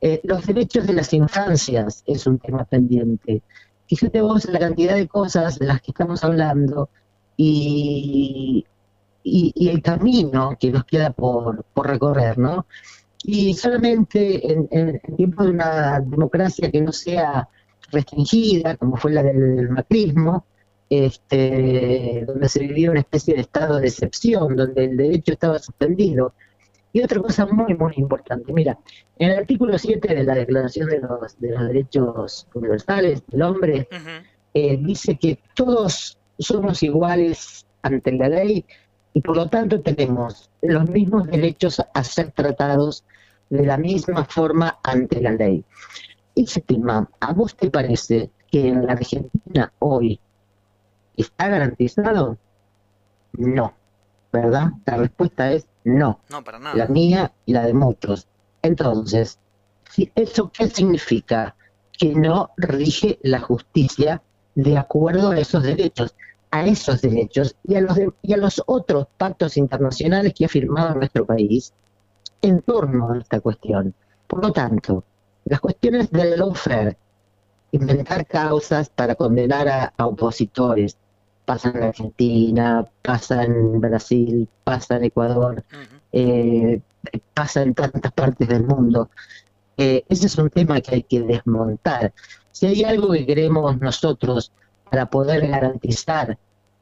Eh, 0.00 0.20
los 0.24 0.44
derechos 0.44 0.88
de 0.88 0.94
las 0.94 1.12
infancias 1.12 2.02
es 2.04 2.26
un 2.26 2.40
tema 2.40 2.64
pendiente. 2.64 3.42
Fíjate 3.86 4.20
vos 4.22 4.44
la 4.46 4.58
cantidad 4.58 4.96
de 4.96 5.06
cosas 5.06 5.60
de 5.60 5.66
las 5.66 5.80
que 5.80 5.92
estamos 5.92 6.24
hablando 6.24 6.90
y, 7.36 8.66
y, 9.22 9.68
el 9.68 9.80
camino 9.82 10.56
que 10.58 10.72
nos 10.72 10.84
queda 10.84 11.10
por, 11.10 11.62
por 11.72 11.86
recorrer, 11.86 12.38
¿no? 12.38 12.66
Y 13.28 13.54
solamente 13.54 14.52
en, 14.52 14.68
en, 14.70 15.00
en 15.02 15.16
tiempos 15.16 15.46
de 15.46 15.50
una 15.50 15.98
democracia 15.98 16.70
que 16.70 16.80
no 16.80 16.92
sea 16.92 17.48
restringida, 17.90 18.76
como 18.76 18.96
fue 18.96 19.10
la 19.10 19.24
del 19.24 19.68
macrismo, 19.68 20.44
este, 20.88 22.22
donde 22.24 22.48
se 22.48 22.60
vivía 22.60 22.92
una 22.92 23.00
especie 23.00 23.34
de 23.34 23.40
estado 23.40 23.80
de 23.80 23.88
excepción, 23.88 24.54
donde 24.54 24.84
el 24.84 24.96
derecho 24.96 25.32
estaba 25.32 25.58
suspendido. 25.58 26.34
Y 26.92 27.02
otra 27.02 27.20
cosa 27.20 27.46
muy, 27.46 27.74
muy 27.74 27.94
importante, 27.96 28.52
mira, 28.52 28.78
en 29.18 29.30
el 29.30 29.38
artículo 29.38 29.76
7 29.76 30.14
de 30.14 30.22
la 30.22 30.36
Declaración 30.36 30.88
de 30.88 31.00
los, 31.00 31.40
de 31.40 31.50
los 31.50 31.66
Derechos 31.66 32.46
Universales 32.54 33.24
del 33.26 33.42
Hombre, 33.42 33.88
eh, 34.54 34.76
dice 34.80 35.18
que 35.18 35.40
todos 35.56 36.16
somos 36.38 36.80
iguales 36.84 37.66
ante 37.82 38.12
la 38.12 38.28
ley 38.28 38.64
y 39.16 39.22
por 39.22 39.34
lo 39.34 39.48
tanto 39.48 39.80
tenemos 39.80 40.50
los 40.60 40.90
mismos 40.90 41.26
derechos 41.26 41.80
a 41.94 42.04
ser 42.04 42.32
tratados 42.32 43.02
de 43.48 43.64
la 43.64 43.78
misma 43.78 44.26
forma 44.26 44.78
ante 44.82 45.22
la 45.22 45.32
ley. 45.32 45.64
Ese 46.34 46.60
tema, 46.60 47.08
¿a 47.18 47.32
vos 47.32 47.56
te 47.56 47.70
parece 47.70 48.30
que 48.50 48.68
en 48.68 48.84
la 48.84 48.92
Argentina 48.92 49.72
hoy 49.78 50.20
¿Está 51.16 51.48
garantizado? 51.48 52.36
No, 53.32 53.72
¿verdad? 54.30 54.72
La 54.84 54.98
respuesta 54.98 55.50
es 55.50 55.66
no. 55.84 56.20
No, 56.28 56.44
para 56.44 56.58
nada. 56.58 56.76
La 56.76 56.86
mía 56.86 57.32
y 57.46 57.54
la 57.54 57.64
de 57.64 57.72
muchos. 57.72 58.28
Entonces, 58.60 59.38
¿eso 60.14 60.52
qué 60.52 60.68
significa? 60.68 61.56
Que 61.90 62.14
no 62.14 62.50
rige 62.58 63.18
la 63.22 63.40
justicia 63.40 64.20
de 64.54 64.76
acuerdo 64.76 65.30
a 65.30 65.38
esos 65.38 65.62
derechos, 65.62 66.14
a 66.50 66.64
esos 66.66 67.02
derechos 67.02 67.56
y 67.64 67.74
a 67.74 67.80
los, 67.80 67.98
y 68.22 68.32
a 68.32 68.36
los 68.36 68.62
otros 68.66 69.06
pactos 69.16 69.56
internacionales 69.56 70.32
que 70.34 70.44
ha 70.44 70.48
firmado 70.48 70.94
nuestro 70.94 71.26
país 71.26 71.72
en 72.42 72.62
torno 72.62 73.12
a 73.12 73.18
esta 73.18 73.40
cuestión. 73.40 73.94
Por 74.26 74.44
lo 74.44 74.52
tanto, 74.52 75.04
las 75.44 75.60
cuestiones 75.60 76.10
del 76.10 76.38
lawfare, 76.38 76.96
inventar 77.72 78.26
causas 78.26 78.88
para 78.88 79.14
condenar 79.14 79.92
a 79.96 80.06
opositores, 80.06 80.96
pasa 81.46 81.70
en 81.70 81.82
Argentina, 81.84 82.86
pasa 83.00 83.44
en 83.44 83.80
Brasil, 83.80 84.48
pasa 84.64 84.96
en 84.96 85.04
Ecuador, 85.04 85.64
eh, 86.12 86.80
pasa 87.32 87.62
en 87.62 87.72
tantas 87.72 88.12
partes 88.12 88.48
del 88.48 88.64
mundo. 88.64 89.08
Eh, 89.78 90.04
ese 90.08 90.26
es 90.26 90.36
un 90.36 90.50
tema 90.50 90.80
que 90.80 90.96
hay 90.96 91.02
que 91.04 91.22
desmontar. 91.22 92.12
Si 92.52 92.66
hay 92.66 92.84
algo 92.84 93.12
que 93.12 93.24
queremos 93.24 93.78
nosotros 93.80 94.52
para 94.90 95.06
poder 95.06 95.46
garantizar 95.48 96.38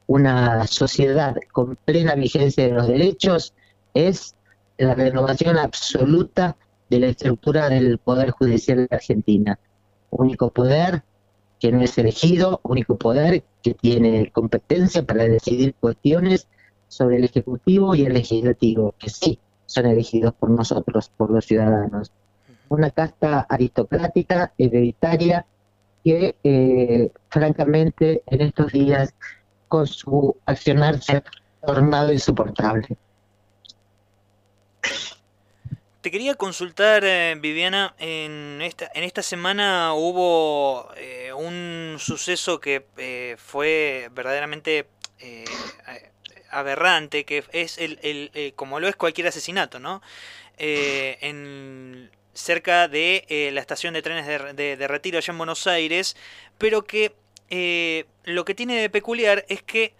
una 0.07 0.67
sociedad 0.67 1.35
con 1.51 1.75
plena 1.75 2.15
vigencia 2.15 2.65
de 2.65 2.71
los 2.71 2.87
derechos, 2.87 3.53
es 3.93 4.35
la 4.77 4.93
renovación 4.93 5.57
absoluta 5.57 6.57
de 6.89 6.99
la 6.99 7.07
estructura 7.07 7.69
del 7.69 7.97
Poder 7.97 8.31
Judicial 8.31 8.87
de 8.87 8.95
Argentina. 8.95 9.59
Único 10.11 10.51
poder 10.51 11.03
que 11.59 11.71
no 11.71 11.81
es 11.81 11.97
elegido, 11.97 12.59
único 12.63 12.97
poder 12.97 13.43
que 13.63 13.73
tiene 13.73 14.31
competencia 14.31 15.03
para 15.03 15.23
decidir 15.23 15.73
cuestiones 15.75 16.47
sobre 16.87 17.17
el 17.17 17.23
Ejecutivo 17.23 17.95
y 17.95 18.05
el 18.05 18.13
Legislativo, 18.13 18.93
que 18.99 19.09
sí 19.09 19.39
son 19.65 19.87
elegidos 19.87 20.33
por 20.33 20.51
nosotros, 20.51 21.09
por 21.17 21.31
los 21.31 21.45
ciudadanos. 21.45 22.11
Una 22.69 22.91
casta 22.91 23.41
aristocrática, 23.41 24.53
hereditaria, 24.57 25.45
que 26.05 26.35
eh, 26.43 27.11
francamente 27.29 28.21
en 28.27 28.41
estos 28.41 28.71
días 28.71 29.11
con 29.67 29.87
su 29.87 30.37
accionar 30.45 31.01
se 31.01 31.17
ha 31.17 31.23
tornado 31.65 32.13
insoportable. 32.13 32.87
Te 36.01 36.11
quería 36.11 36.35
consultar, 36.35 37.03
eh, 37.03 37.35
Viviana, 37.39 37.95
en 37.97 38.61
esta, 38.61 38.91
en 38.93 39.03
esta 39.03 39.23
semana 39.23 39.95
hubo 39.95 40.93
eh, 40.95 41.33
un 41.33 41.95
suceso 41.97 42.59
que 42.59 43.35
fue 43.39 44.11
verdaderamente 44.13 44.87
aberrante, 46.51 47.25
que 47.25 47.43
es 47.51 47.79
el, 47.79 47.97
el 48.03 48.53
como 48.55 48.79
lo 48.79 48.87
es 48.87 48.95
cualquier 48.95 49.25
asesinato, 49.25 49.79
¿no? 49.79 50.03
en, 50.57 52.11
cerca 52.35 52.87
de 52.87 53.49
la 53.51 53.61
estación 53.61 53.95
de 53.95 54.03
trenes 54.03 54.27
de, 54.27 54.77
de, 54.77 54.87
retiro 54.87 55.17
allá 55.17 55.31
en 55.31 55.37
Buenos 55.37 55.65
Aires, 55.65 56.15
pero 56.59 56.83
que 56.83 57.15
lo 58.25 58.45
que 58.45 58.53
tiene 58.53 58.79
de 58.79 58.89
peculiar 58.91 59.45
es 59.49 59.63
que 59.63 59.93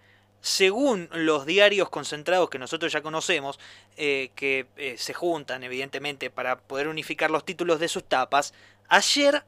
según 0.46 1.08
los 1.12 1.44
diarios 1.44 1.88
concentrados 1.88 2.48
que 2.50 2.60
nosotros 2.60 2.92
ya 2.92 3.02
conocemos, 3.02 3.58
eh, 3.96 4.30
que 4.36 4.66
eh, 4.76 4.94
se 4.96 5.12
juntan 5.12 5.64
evidentemente 5.64 6.30
para 6.30 6.56
poder 6.56 6.86
unificar 6.86 7.32
los 7.32 7.44
títulos 7.44 7.80
de 7.80 7.88
sus 7.88 8.04
tapas, 8.04 8.54
ayer 8.86 9.42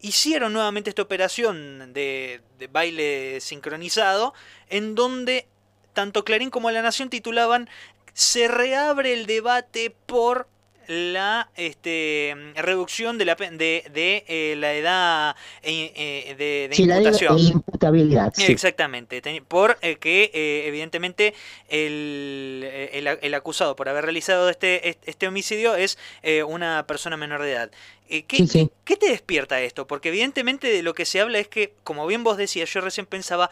hicieron 0.00 0.52
nuevamente 0.52 0.90
esta 0.90 1.02
operación 1.02 1.92
de, 1.92 2.40
baile 2.70 3.40
sincronizado 3.40 4.34
en 4.68 4.94
donde 4.94 5.48
tanto 5.94 6.24
Clarín 6.24 6.50
como 6.50 6.70
La 6.70 6.80
Nación 6.80 7.10
titulaban 7.10 7.68
Se 8.12 8.46
reabre 8.46 9.14
el 9.14 9.26
debate 9.26 9.90
por 10.06 10.46
la 10.86 11.50
este, 11.56 12.34
reducción 12.54 13.18
de 13.18 13.24
la, 13.24 13.34
de, 13.34 13.84
de 13.92 14.24
eh, 14.28 14.54
la 14.56 14.74
edad 14.74 15.36
eh, 15.62 15.92
eh, 15.94 16.34
de, 16.36 16.68
de 16.68 16.82
imputación. 16.82 17.38
imputabilidad. 17.38 18.32
Exactamente, 18.38 19.22
por 19.46 19.78
que 19.78 20.30
evidentemente 20.66 21.34
el, 21.68 22.64
el, 23.22 23.34
acusado 23.34 23.76
por 23.76 23.88
haber 23.88 24.04
realizado 24.04 24.48
este, 24.48 24.98
este 25.04 25.28
homicidio 25.28 25.74
es 25.74 25.98
una 26.46 26.86
persona 26.86 27.16
menor 27.16 27.42
de 27.42 27.52
edad. 27.52 27.70
¿qué, 28.08 28.68
¿Qué 28.84 28.96
te 28.96 29.10
despierta 29.10 29.60
esto? 29.60 29.86
Porque 29.86 30.08
evidentemente 30.08 30.68
de 30.68 30.82
lo 30.82 30.94
que 30.94 31.04
se 31.04 31.20
habla 31.20 31.38
es 31.38 31.48
que, 31.48 31.72
como 31.82 32.06
bien 32.06 32.24
vos 32.24 32.36
decías, 32.36 32.72
yo 32.72 32.80
recién 32.80 33.06
pensaba, 33.06 33.50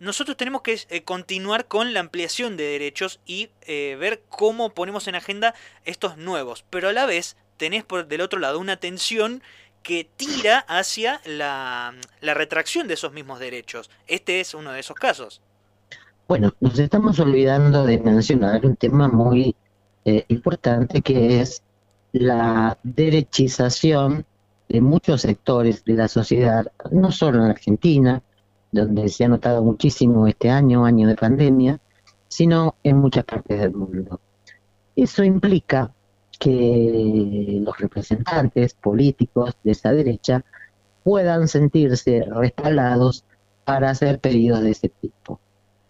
nosotros 0.00 0.36
tenemos 0.36 0.62
que 0.62 0.80
eh, 0.88 1.02
continuar 1.04 1.66
con 1.66 1.92
la 1.92 2.00
ampliación 2.00 2.56
de 2.56 2.64
derechos 2.64 3.20
y 3.26 3.50
eh, 3.66 3.96
ver 4.00 4.22
cómo 4.28 4.70
ponemos 4.70 5.06
en 5.06 5.14
agenda 5.14 5.54
estos 5.84 6.16
nuevos. 6.16 6.64
Pero 6.70 6.88
a 6.88 6.92
la 6.92 7.06
vez 7.06 7.36
tenés 7.58 7.84
por 7.84 8.08
del 8.08 8.22
otro 8.22 8.40
lado 8.40 8.58
una 8.58 8.78
tensión 8.78 9.42
que 9.82 10.08
tira 10.16 10.58
hacia 10.68 11.20
la, 11.24 11.94
retracción 12.22 12.88
de 12.88 12.94
esos 12.94 13.12
mismos 13.12 13.38
derechos. 13.38 13.90
Este 14.06 14.40
es 14.40 14.54
uno 14.54 14.72
de 14.72 14.80
esos 14.80 14.96
casos. 14.96 15.42
Bueno, 16.28 16.54
nos 16.60 16.78
estamos 16.78 17.18
olvidando 17.20 17.84
de 17.84 17.98
mencionar 17.98 18.64
un 18.64 18.76
tema 18.76 19.08
muy 19.08 19.54
eh, 20.04 20.24
importante 20.28 21.02
que 21.02 21.40
es 21.40 21.62
la 22.12 22.78
derechización 22.82 24.24
de 24.68 24.80
muchos 24.80 25.22
sectores 25.22 25.84
de 25.84 25.94
la 25.94 26.08
sociedad, 26.08 26.66
no 26.90 27.10
solo 27.10 27.44
en 27.44 27.50
Argentina, 27.50 28.22
donde 28.72 29.08
se 29.08 29.24
ha 29.24 29.28
notado 29.28 29.62
muchísimo 29.62 30.26
este 30.26 30.50
año, 30.50 30.84
año 30.84 31.08
de 31.08 31.16
pandemia, 31.16 31.80
sino 32.28 32.76
en 32.82 32.98
muchas 32.98 33.24
partes 33.24 33.60
del 33.60 33.72
mundo. 33.72 34.20
Eso 34.94 35.24
implica 35.24 35.92
que 36.38 37.60
los 37.62 37.78
representantes 37.78 38.74
políticos 38.74 39.56
de 39.62 39.72
esa 39.72 39.92
derecha 39.92 40.44
puedan 41.02 41.48
sentirse 41.48 42.24
respaldados 42.30 43.24
para 43.64 43.90
hacer 43.90 44.20
pedidos 44.20 44.62
de 44.62 44.70
ese 44.70 44.88
tipo. 44.88 45.40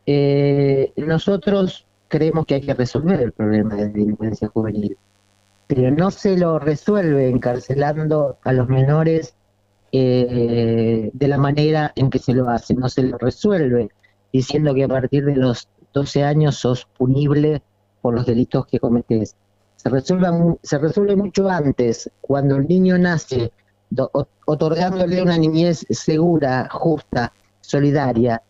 Eh, 0.06 0.92
nosotros 0.96 1.86
creemos 2.08 2.46
que 2.46 2.56
hay 2.56 2.60
que 2.62 2.74
resolver 2.74 3.20
el 3.20 3.32
problema 3.32 3.76
de 3.76 3.88
delincuencia 3.88 4.48
juvenil, 4.48 4.98
pero 5.66 5.90
no 5.92 6.10
se 6.10 6.36
lo 6.36 6.58
resuelve 6.58 7.28
encarcelando 7.28 8.38
a 8.42 8.52
los 8.52 8.68
menores 8.68 9.36
eh, 9.92 11.10
de 11.12 11.28
la 11.28 11.38
manera 11.38 11.92
en 11.96 12.10
que 12.10 12.18
se 12.18 12.32
lo 12.32 12.48
hace, 12.48 12.74
no 12.74 12.88
se 12.88 13.02
lo 13.02 13.18
resuelve 13.18 13.90
diciendo 14.32 14.74
que 14.74 14.84
a 14.84 14.88
partir 14.88 15.24
de 15.24 15.36
los 15.36 15.68
12 15.92 16.24
años 16.24 16.56
sos 16.56 16.86
punible 16.96 17.62
por 18.00 18.14
los 18.14 18.26
delitos 18.26 18.66
que 18.66 18.78
cometes. 18.78 19.34
Se 19.76 19.88
resuelve, 19.88 20.56
se 20.62 20.78
resuelve 20.78 21.16
mucho 21.16 21.48
antes, 21.48 22.10
cuando 22.20 22.56
el 22.56 22.68
niño 22.68 22.98
nace, 22.98 23.52
otorgándole 24.44 25.22
una 25.22 25.38
niñez 25.38 25.86
segura, 25.90 26.68
justa, 26.70 27.32
solidaria. 27.60 28.42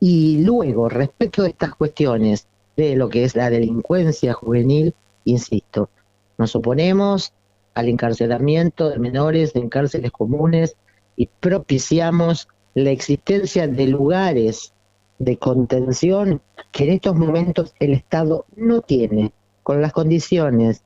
Y 0.00 0.42
luego, 0.44 0.88
respecto 0.88 1.42
de 1.42 1.50
estas 1.50 1.74
cuestiones 1.74 2.48
de 2.76 2.96
lo 2.96 3.08
que 3.08 3.24
es 3.24 3.36
la 3.36 3.50
delincuencia 3.50 4.32
juvenil, 4.32 4.94
insisto, 5.24 5.90
nos 6.38 6.56
oponemos 6.56 7.32
al 7.74 7.88
encarcelamiento 7.88 8.90
de 8.90 8.98
menores 8.98 9.54
en 9.54 9.68
cárceles 9.68 10.10
comunes 10.10 10.76
y 11.16 11.28
propiciamos 11.40 12.48
la 12.74 12.90
existencia 12.90 13.66
de 13.66 13.86
lugares 13.86 14.72
de 15.18 15.36
contención 15.36 16.40
que 16.70 16.84
en 16.84 16.90
estos 16.94 17.14
momentos 17.14 17.74
el 17.78 17.92
Estado 17.92 18.46
no 18.56 18.80
tiene, 18.80 19.32
con 19.62 19.80
las 19.80 19.92
condiciones 19.92 20.82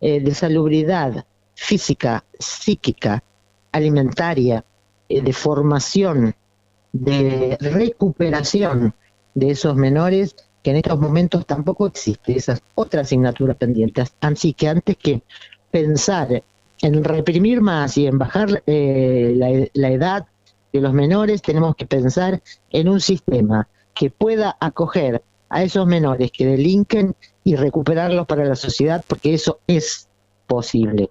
eh, 0.00 0.20
de 0.20 0.34
salubridad 0.34 1.26
física, 1.54 2.24
psíquica, 2.38 3.22
alimentaria, 3.72 4.64
eh, 5.08 5.22
de 5.22 5.32
formación, 5.32 6.34
de 6.92 7.56
recuperación 7.60 8.94
de 9.34 9.50
esos 9.50 9.76
menores 9.76 10.34
que 10.62 10.70
en 10.70 10.76
estos 10.76 10.98
momentos 10.98 11.46
tampoco 11.46 11.86
existe, 11.86 12.36
esas 12.36 12.62
otras 12.74 13.06
asignaturas 13.06 13.56
pendientes. 13.56 14.14
Así 14.20 14.54
que 14.54 14.68
antes 14.68 14.96
que 14.96 15.22
pensar 15.82 16.42
en 16.82 17.04
reprimir 17.04 17.60
más 17.60 17.96
y 17.96 18.06
en 18.06 18.18
bajar 18.18 18.62
eh, 18.66 19.32
la, 19.74 19.88
edad 19.88 20.26
de 20.72 20.80
los 20.80 20.92
menores, 20.92 21.40
tenemos 21.40 21.76
que 21.76 21.86
pensar 21.86 22.42
en 22.70 22.88
un 22.88 23.00
sistema 23.00 23.68
que 23.94 24.10
pueda 24.10 24.56
acoger 24.60 25.22
a 25.48 25.62
esos 25.62 25.86
menores 25.86 26.30
que 26.32 26.46
delinquen 26.46 27.14
y 27.44 27.56
recuperarlos 27.56 28.26
para 28.26 28.44
la 28.44 28.56
sociedad, 28.56 29.04
porque 29.06 29.34
eso 29.34 29.60
es 29.66 30.08
posible. 30.46 31.10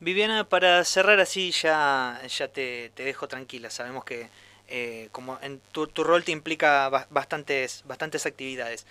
Viviana, 0.00 0.48
para 0.48 0.82
cerrar 0.84 1.20
así 1.20 1.52
ya, 1.52 2.20
te, 2.52 2.90
dejo 2.96 3.28
tranquila. 3.28 3.70
Sabemos 3.70 4.04
que 4.04 4.28
eh, 4.68 5.08
como 5.12 5.38
en 5.42 5.60
tu, 5.72 5.86
rol 6.02 6.24
te 6.24 6.32
implica 6.32 6.88
bastantes, 7.10 7.84
bastantes 7.86 8.26
actividades. 8.26 8.86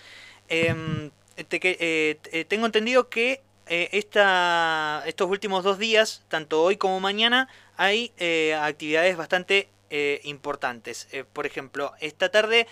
Em, 0.47 1.11
eh, 1.37 2.19
eh, 2.31 2.45
tengo 2.45 2.65
entendido 2.65 3.09
que 3.09 3.41
eh, 3.67 3.89
esta, 3.93 5.03
estos 5.05 5.29
últimos 5.29 5.63
dos 5.63 5.77
días, 5.77 6.23
tanto 6.27 6.61
hoy 6.61 6.77
como 6.77 6.99
mañana, 6.99 7.47
hay 7.77 8.13
actividades 8.59 9.17
bastante 9.17 9.69
importantes. 10.23 11.09
por 11.33 11.45
ejemplo, 11.45 11.93
esta 11.99 12.29
tarde 12.29 12.67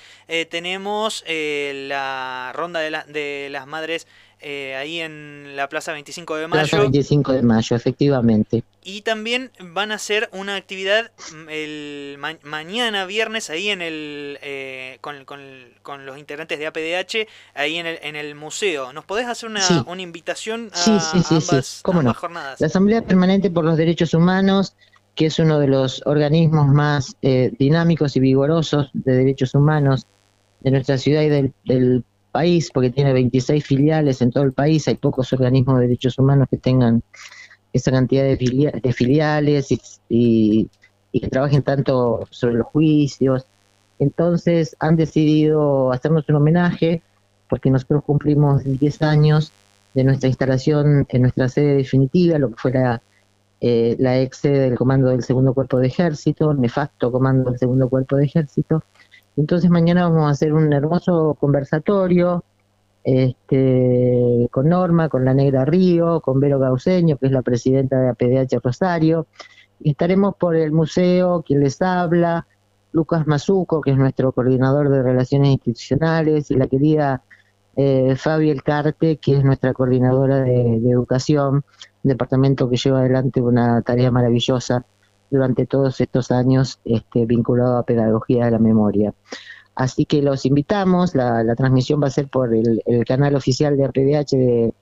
tenemos 0.50 1.24
la 1.28 2.52
ronda 2.54 2.80
de, 2.80 2.91
de 3.12 3.50
las 3.50 3.67
madres 3.67 4.08
eh, 4.41 4.75
ahí 4.75 4.99
en 4.99 5.56
la 5.56 5.67
Plaza 5.67 5.91
25 5.91 6.36
de 6.36 6.47
Mayo. 6.47 6.62
Plaza 6.62 6.80
25 6.80 7.34
de 7.34 7.41
Mayo, 7.41 7.75
efectivamente. 7.75 8.63
Y 8.84 9.02
también 9.02 9.52
van 9.60 9.91
a 9.91 9.95
hacer 9.95 10.30
una 10.32 10.56
actividad 10.56 11.12
mm, 11.34 11.49
el 11.49 12.17
mañana 12.43 13.06
viernes 13.06 13.49
ahí 13.49 13.69
en 13.69 13.82
el 13.82 14.39
eh, 14.41 14.97
con, 15.02 15.25
con, 15.25 16.06
los 16.06 16.17
integrantes 16.17 16.58
de 16.60 16.67
APDH 16.67 17.28
ahí 17.54 17.78
en 17.78 17.86
el, 17.86 17.99
en 18.02 18.15
el 18.15 18.36
museo. 18.36 18.93
¿Nos 18.93 19.06
podés 19.06 19.28
hacer 19.28 19.49
una, 19.49 19.62
una 19.88 20.02
invitación 20.02 20.71
a 20.73 21.25
ambas, 21.30 21.82
jornadas? 21.84 22.62
La 22.62 22.67
Asamblea 22.67 23.02
Permanente 23.02 23.49
por 23.49 23.65
los 23.65 23.78
Derechos 23.78 24.13
Humanos 24.13 24.75
que 25.15 25.25
es 25.25 25.38
uno 25.38 25.60
de 25.60 25.67
los 25.67 26.02
organismos 26.06 26.67
más 26.69 27.17
eh, 27.21 27.52
dinámicos 27.60 28.15
y 28.15 28.21
vigorosos 28.21 28.89
de 28.93 29.15
derechos 29.15 29.54
humanos 29.54 30.08
de 30.62 30.71
nuestra 30.71 30.97
ciudad 30.97 31.23
y 31.23 31.28
del, 31.28 31.54
del 31.65 32.06
país, 32.32 32.70
porque 32.74 32.89
tiene 32.89 33.13
26 33.13 33.63
filiales 33.63 34.22
en 34.22 34.32
todo 34.32 34.44
el 34.44 34.54
país, 34.54 34.88
hay 34.88 34.96
pocos 34.96 35.32
organismos 35.34 35.80
de 35.80 35.88
derechos 35.88 36.18
humanos 36.18 36.48
que 36.50 36.58
tengan 36.58 37.04
esa 37.74 37.92
cantidad 37.92 38.24
de, 38.24 38.94
filiales 38.94 39.68
y, 40.10 40.70
que 41.12 41.28
trabajen 41.30 41.63
tanto 41.63 42.28
sobre 42.30 42.56
los 42.56 42.68
juicios. 42.68 43.46
Entonces 44.00 44.76
han 44.80 44.96
decidido 44.96 45.92
hacernos 45.92 46.28
un 46.30 46.36
homenaje 46.36 47.02
porque 47.50 47.70
nosotros 47.70 48.04
cumplimos 48.04 48.63
10 48.63 49.02
años 49.02 49.52
de 49.94 50.04
nuestra 50.04 50.30
instalación 50.30 51.06
en 51.10 51.22
nuestra 51.22 51.50
sede 51.50 51.76
definitiva, 51.76 52.38
lo 52.38 52.50
que 52.50 52.56
fuera 52.56 53.02
eh, 53.62 53.96
la 54.00 54.20
ex 54.20 54.38
sede 54.38 54.60
del 54.60 54.78
Comando 54.78 55.10
del 55.10 55.24
Segundo 55.24 55.54
Cuerpo 55.54 55.80
de 55.80 55.88
Ejército, 55.88 56.54
nefasto 56.54 57.12
Comando 57.12 57.50
del 57.50 57.60
Segundo 57.60 57.89
Cuerpo 57.89 58.15
de 58.15 58.26
Ejército, 58.26 58.84
entonces 59.39 59.69
mañana 59.69 60.10
vamos 60.10 60.28
a 60.28 60.32
hacer 60.32 60.54
un 60.54 60.73
hermoso 60.73 61.36
conversatorio 61.39 62.43
este, 63.04 64.49
con 64.52 64.67
Norma, 64.67 65.08
con 65.08 65.23
la 65.23 65.34
Negra 65.34 65.63
Río, 65.63 66.19
con 66.19 66.39
Vero 66.39 66.60
Gauseño, 66.60 67.17
que 67.17 67.28
es 67.28 67.32
la 67.32 67.41
presidenta 67.41 67.99
de 67.99 68.10
APDH 68.10 68.60
Rosario. 68.62 69.28
Y 69.80 69.91
estaremos 69.91 70.36
por 70.36 70.56
el 70.58 70.73
museo, 70.73 71.41
quien 71.41 71.62
les 71.62 71.82
habla, 71.82 72.47
Lucas 72.91 73.28
Mazuco, 73.28 73.80
que 73.80 73.91
es 73.91 73.97
nuestro 73.97 74.34
coordinador 74.34 74.89
de 74.89 75.04
relaciones 75.04 75.52
institucionales, 75.52 76.52
y 76.52 76.56
la 76.56 76.67
querida 76.67 77.23
eh, 77.78 78.15
Fabi 78.17 78.49
Elcarte, 78.49 79.17
que 79.17 79.38
es 79.38 79.43
nuestra 79.45 79.73
coordinadora 79.73 80.41
de, 80.41 80.82
de 80.82 80.91
educación, 80.91 81.63
un 82.04 82.10
departamento 82.10 82.69
que 82.69 82.75
lleva 82.75 82.99
adelante 82.99 83.41
una 83.41 83.82
tarea 83.84 84.12
maravillosa 84.12 84.86
durante 85.30 85.65
todos 85.65 86.00
estos 86.02 86.32
años 86.32 86.80
este, 86.86 87.26
vinculado 87.26 87.78
a 87.78 87.84
pedagogía 87.84 88.46
de 88.46 88.52
la 88.52 88.60
memoria. 88.60 89.13
Así 89.76 90.06
que 90.06 90.22
los 90.22 90.46
invitamos, 90.46 91.15
la, 91.15 91.56
transmisión 91.56 92.02
va 92.04 92.08
a 92.08 92.12
ser 92.12 92.28
por 92.28 92.54
el, 92.54 92.82
canal 93.08 93.36
oficial 93.36 93.78
de 93.78 93.88
RPDH 93.88 94.74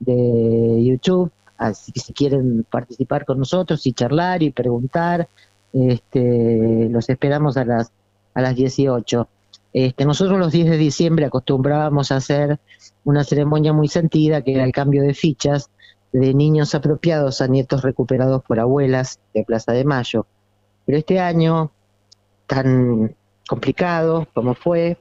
de, 0.00 0.82
YouTube, 0.84 1.30
así 1.58 1.92
que 1.92 2.00
si 2.00 2.12
quieren 2.12 2.64
participar 2.70 3.26
con 3.26 3.38
nosotros 3.38 3.86
y 3.86 3.92
charlar 3.92 4.42
y 4.42 4.50
preguntar, 4.50 5.28
este, 5.72 6.88
los 6.88 7.10
esperamos 7.10 7.56
a 7.56 7.64
las, 7.64 7.92
a 8.32 8.40
las 8.40 8.54
18. 8.54 9.28
Este, 9.74 10.06
nosotros 10.06 10.38
los 10.38 10.52
10 10.52 10.70
de 10.70 10.76
diciembre 10.78 11.26
acostumbrábamos 11.26 12.10
a 12.10 12.16
hacer 12.16 12.58
una 13.04 13.24
ceremonia 13.24 13.72
muy 13.72 13.88
sentida, 13.88 14.42
que 14.42 14.54
era 14.54 14.64
el 14.64 14.72
cambio 14.72 15.02
de 15.02 15.14
fichas, 15.14 15.70
de 16.18 16.34
niños 16.34 16.74
apropiados 16.74 17.40
a 17.40 17.46
nietos 17.46 17.82
recuperados 17.82 18.42
por 18.42 18.60
abuelas 18.60 19.20
de 19.34 19.44
Plaza 19.44 19.72
de 19.72 19.84
Mayo. 19.84 20.26
Pero 20.84 20.98
este 20.98 21.20
año, 21.20 21.70
tan 22.46 23.14
complicado, 23.48 24.26
como 24.32 24.54
fue, 24.54 24.98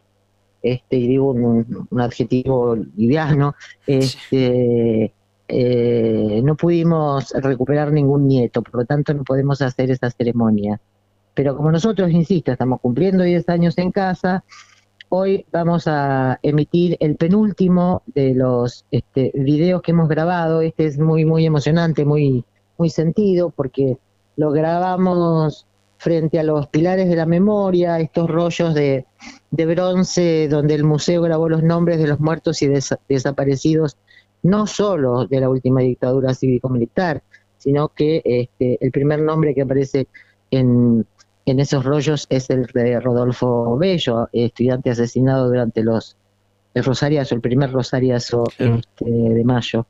este, 0.61 0.97
y 0.97 1.07
digo 1.07 1.31
un, 1.31 1.87
adjetivo 1.99 2.75
liviano, 2.75 3.55
este, 3.85 5.13
eh, 5.47 6.41
no 6.43 6.55
pudimos 6.55 7.31
recuperar 7.31 7.91
ningún 7.91 8.27
nieto, 8.27 8.61
por 8.61 8.81
lo 8.81 8.85
tanto 8.85 9.13
no 9.13 9.23
podemos 9.23 9.61
hacer 9.61 9.91
esa 9.91 10.09
ceremonia. 10.09 10.79
Pero 11.33 11.55
como 11.55 11.71
nosotros, 11.71 12.09
insisto, 12.11 12.51
estamos 12.51 12.81
cumpliendo 12.81 13.23
10 13.23 13.47
años 13.49 13.77
en 13.77 13.91
casa, 13.91 14.43
hoy 15.09 15.45
vamos 15.51 15.87
a 15.87 16.39
emitir 16.41 16.97
el 16.99 17.15
penúltimo 17.15 18.03
de 18.07 18.33
los 18.33 18.85
este, 18.91 19.31
videos 19.33 19.81
que 19.81 19.91
hemos 19.91 20.09
grabado. 20.09 20.61
Este 20.61 20.85
es 20.85 20.97
muy, 20.97 21.25
muy 21.25 21.45
emocionante, 21.45 22.05
muy, 22.05 22.45
muy 22.77 22.89
sentido, 22.89 23.49
porque 23.49 23.97
lo 24.35 24.51
grabamos 24.51 25.65
frente 25.97 26.39
a 26.39 26.43
los 26.43 26.67
pilares 26.67 27.09
de 27.09 27.15
la 27.15 27.25
memoria, 27.25 27.99
estos 27.99 28.29
rollos 28.29 28.73
de, 28.73 29.05
bronce 29.51 30.47
donde 30.47 30.75
el 30.75 30.83
museo 30.83 31.23
grabó 31.23 31.49
los 31.49 31.63
nombres 31.63 31.97
de 31.99 32.07
los 32.07 32.19
muertos 32.19 32.61
y 32.61 32.69
desaparecidos, 33.09 33.97
no 34.43 34.67
solo 34.67 35.25
de 35.25 35.39
la 35.39 35.49
última 35.49 35.81
dictadura 35.81 36.35
cívico-militar, 36.35 37.23
sino 37.57 37.89
que 37.89 38.21
este, 38.23 38.77
el 38.79 38.91
primer 38.91 39.21
nombre 39.21 39.55
que 39.55 39.63
aparece 39.63 40.07
en, 40.51 41.05
en 41.47 41.61
esos 41.61 41.85
rollos 41.85 42.27
es 42.29 42.49
el 42.49 42.65
de 42.65 42.99
Rodolfo 42.99 43.77
Bello, 43.77 44.27
estudiante 44.33 44.89
asesinado 44.89 45.47
durante 45.47 45.81
los 45.81 46.17
el 46.73 46.83
rosariazo, 46.83 47.35
el 47.35 47.41
primer 47.41 47.71
rosariazo 47.71 48.43
este, 48.57 49.05
de 49.05 49.43
mayo 49.45 49.87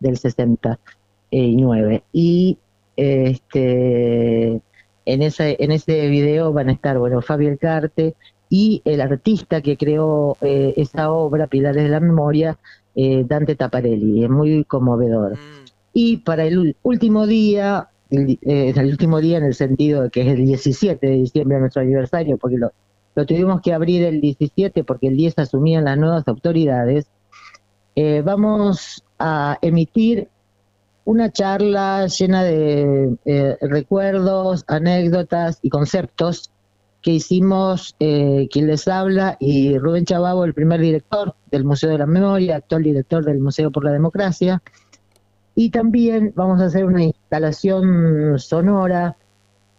del 0.00 0.16
69. 0.16 2.02
Y 2.12 2.58
este, 2.96 4.60
en, 5.04 5.22
ese, 5.22 5.56
en 5.60 5.72
ese 5.72 6.08
video 6.08 6.52
van 6.52 6.70
a 6.70 6.72
estar 6.72 6.98
bueno 6.98 7.20
Fabio 7.20 7.50
El 7.50 7.58
Carte 7.58 8.16
y 8.48 8.80
el 8.84 9.02
artista 9.02 9.60
que 9.60 9.76
creó 9.76 10.38
eh, 10.40 10.72
esa 10.76 11.10
obra, 11.12 11.46
Pilares 11.46 11.84
de 11.84 11.90
la 11.90 12.00
Memoria, 12.00 12.58
eh, 12.96 13.24
Dante 13.26 13.56
Taparelli. 13.56 14.24
Es 14.24 14.30
muy 14.30 14.64
conmovedor. 14.64 15.34
Mm. 15.34 15.64
Y 15.92 16.16
para 16.16 16.44
el 16.44 16.76
último 16.82 17.26
día 17.26 17.90
el, 18.16 18.38
eh, 18.42 18.72
el 18.74 18.86
último 18.86 19.20
día 19.20 19.38
en 19.38 19.44
el 19.44 19.54
sentido 19.54 20.02
de 20.02 20.10
que 20.10 20.22
es 20.22 20.28
el 20.28 20.44
17 20.44 21.06
de 21.06 21.12
diciembre 21.12 21.58
nuestro 21.60 21.82
aniversario, 21.82 22.38
porque 22.38 22.58
lo, 22.58 22.72
lo 23.14 23.26
tuvimos 23.26 23.60
que 23.60 23.72
abrir 23.72 24.04
el 24.04 24.20
17 24.20 24.84
porque 24.84 25.08
el 25.08 25.16
10 25.16 25.38
asumían 25.38 25.84
las 25.84 25.98
nuevas 25.98 26.26
autoridades, 26.26 27.06
eh, 27.96 28.22
vamos 28.24 29.04
a 29.18 29.58
emitir 29.62 30.28
una 31.04 31.30
charla 31.30 32.06
llena 32.06 32.42
de 32.42 33.16
eh, 33.24 33.56
recuerdos, 33.60 34.64
anécdotas 34.66 35.58
y 35.62 35.68
conceptos 35.68 36.50
que 37.02 37.10
hicimos 37.10 37.94
quien 37.98 38.66
les 38.66 38.88
habla 38.88 39.36
y 39.38 39.76
Rubén 39.76 40.06
Chababo, 40.06 40.46
el 40.46 40.54
primer 40.54 40.80
director 40.80 41.34
del 41.50 41.62
Museo 41.62 41.90
de 41.90 41.98
la 41.98 42.06
Memoria, 42.06 42.56
actual 42.56 42.82
director 42.82 43.22
del 43.22 43.40
Museo 43.40 43.70
por 43.70 43.84
la 43.84 43.92
Democracia, 43.92 44.62
y 45.54 45.70
también 45.70 46.32
vamos 46.34 46.60
a 46.60 46.66
hacer 46.66 46.84
una 46.84 47.02
instalación 47.02 48.38
sonora 48.38 49.16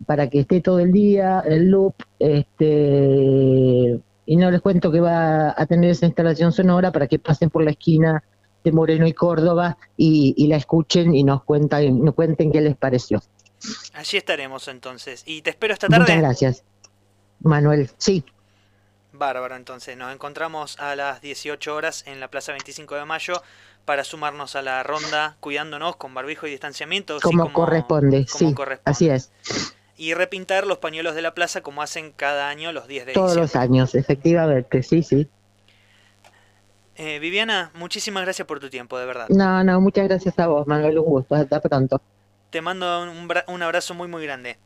para 0.05 0.29
que 0.29 0.41
esté 0.41 0.61
todo 0.61 0.79
el 0.79 0.91
día, 0.91 1.41
el 1.45 1.69
loop, 1.69 1.95
este, 2.19 3.99
y 4.25 4.35
no 4.35 4.51
les 4.51 4.61
cuento 4.61 4.91
que 4.91 4.99
va 4.99 5.53
a 5.55 5.65
tener 5.65 5.91
esa 5.91 6.05
instalación 6.05 6.51
sonora 6.51 6.91
para 6.91 7.07
que 7.07 7.19
pasen 7.19 7.49
por 7.49 7.63
la 7.63 7.71
esquina 7.71 8.23
de 8.63 8.71
Moreno 8.71 9.05
y 9.05 9.13
Córdoba 9.13 9.77
y, 9.95 10.47
la 10.47 10.57
escuchen 10.57 11.15
y 11.15 11.23
nos, 11.23 11.43
cuentan, 11.43 12.03
nos 12.03 12.15
cuenten 12.15 12.51
qué 12.51 12.61
les 12.61 12.75
pareció. 12.75 13.21
Allí 13.93 14.17
estaremos 14.17 14.67
entonces. 14.67 15.23
Y 15.25 15.41
te 15.41 15.51
espero 15.51 15.73
esta 15.73 15.87
tarde. 15.87 16.01
Muchas 16.01 16.17
gracias. 16.17 16.63
Manuel, 17.39 17.89
sí. 17.97 18.23
Bárbaro, 19.17 19.55
entonces 19.55 19.97
nos 19.97 20.13
encontramos 20.13 20.79
a 20.79 20.95
las 20.95 21.21
18 21.21 21.75
horas 21.75 22.03
en 22.07 22.19
la 22.19 22.29
Plaza 22.29 22.51
25 22.51 22.95
de 22.95 23.05
Mayo 23.05 23.41
para 23.85 24.03
sumarnos 24.03 24.55
a 24.55 24.61
la 24.61 24.83
ronda 24.83 25.37
cuidándonos 25.39 25.95
con 25.95 26.13
barbijo 26.13 26.47
y 26.47 26.51
distanciamiento. 26.51 27.19
Como, 27.21 27.53
corresponde, 27.53 28.25
sí, 28.27 28.53
así 28.83 29.09
es. 29.09 29.31
Y 29.97 30.13
repintar 30.13 30.67
los 30.67 30.79
pañuelos 30.79 31.15
de 31.15 31.21
la 31.21 31.33
plaza 31.33 31.61
como 31.61 31.81
hacen 31.81 32.11
cada 32.11 32.49
año 32.49 32.71
los 32.73 32.87
10 32.87 33.05
de 33.05 33.13
Todos 33.13 33.35
los 33.35 33.55
años, 33.55 33.95
efectivamente, 33.95 34.83
sí, 34.83 35.03
sí. 35.03 35.29
Eh, 36.97 37.19
Viviana, 37.19 37.71
muchísimas 37.75 38.23
gracias 38.23 38.47
por 38.47 38.59
tu 38.59 38.69
tiempo, 38.69 38.97
de 38.97 39.05
verdad. 39.05 39.27
No, 39.29 39.63
no, 39.63 39.81
muchas 39.81 40.07
gracias 40.07 40.37
a 40.39 40.47
vos, 40.47 40.65
Manuel, 40.65 40.97
un 40.99 41.05
gusto, 41.05 41.35
hasta 41.35 41.61
pronto. 41.61 42.01
Te 42.49 42.61
mando 42.61 43.03
un, 43.03 43.29
un 43.47 43.63
abrazo 43.63 43.93
muy, 43.93 44.07
muy 44.07 44.23
grande 44.23 44.57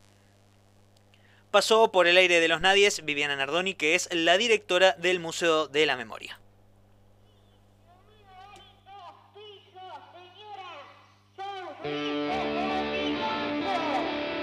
pasó 1.51 1.91
por 1.91 2.07
el 2.07 2.17
aire 2.17 2.39
de 2.39 2.47
los 2.47 2.61
nadies 2.61 3.03
Viviana 3.05 3.35
Nardoni, 3.35 3.73
que 3.73 3.95
es 3.95 4.09
la 4.11 4.37
directora 4.37 4.95
del 4.97 5.19
Museo 5.19 5.67
de 5.67 5.85
la 5.85 5.95
Memoria. 5.97 6.39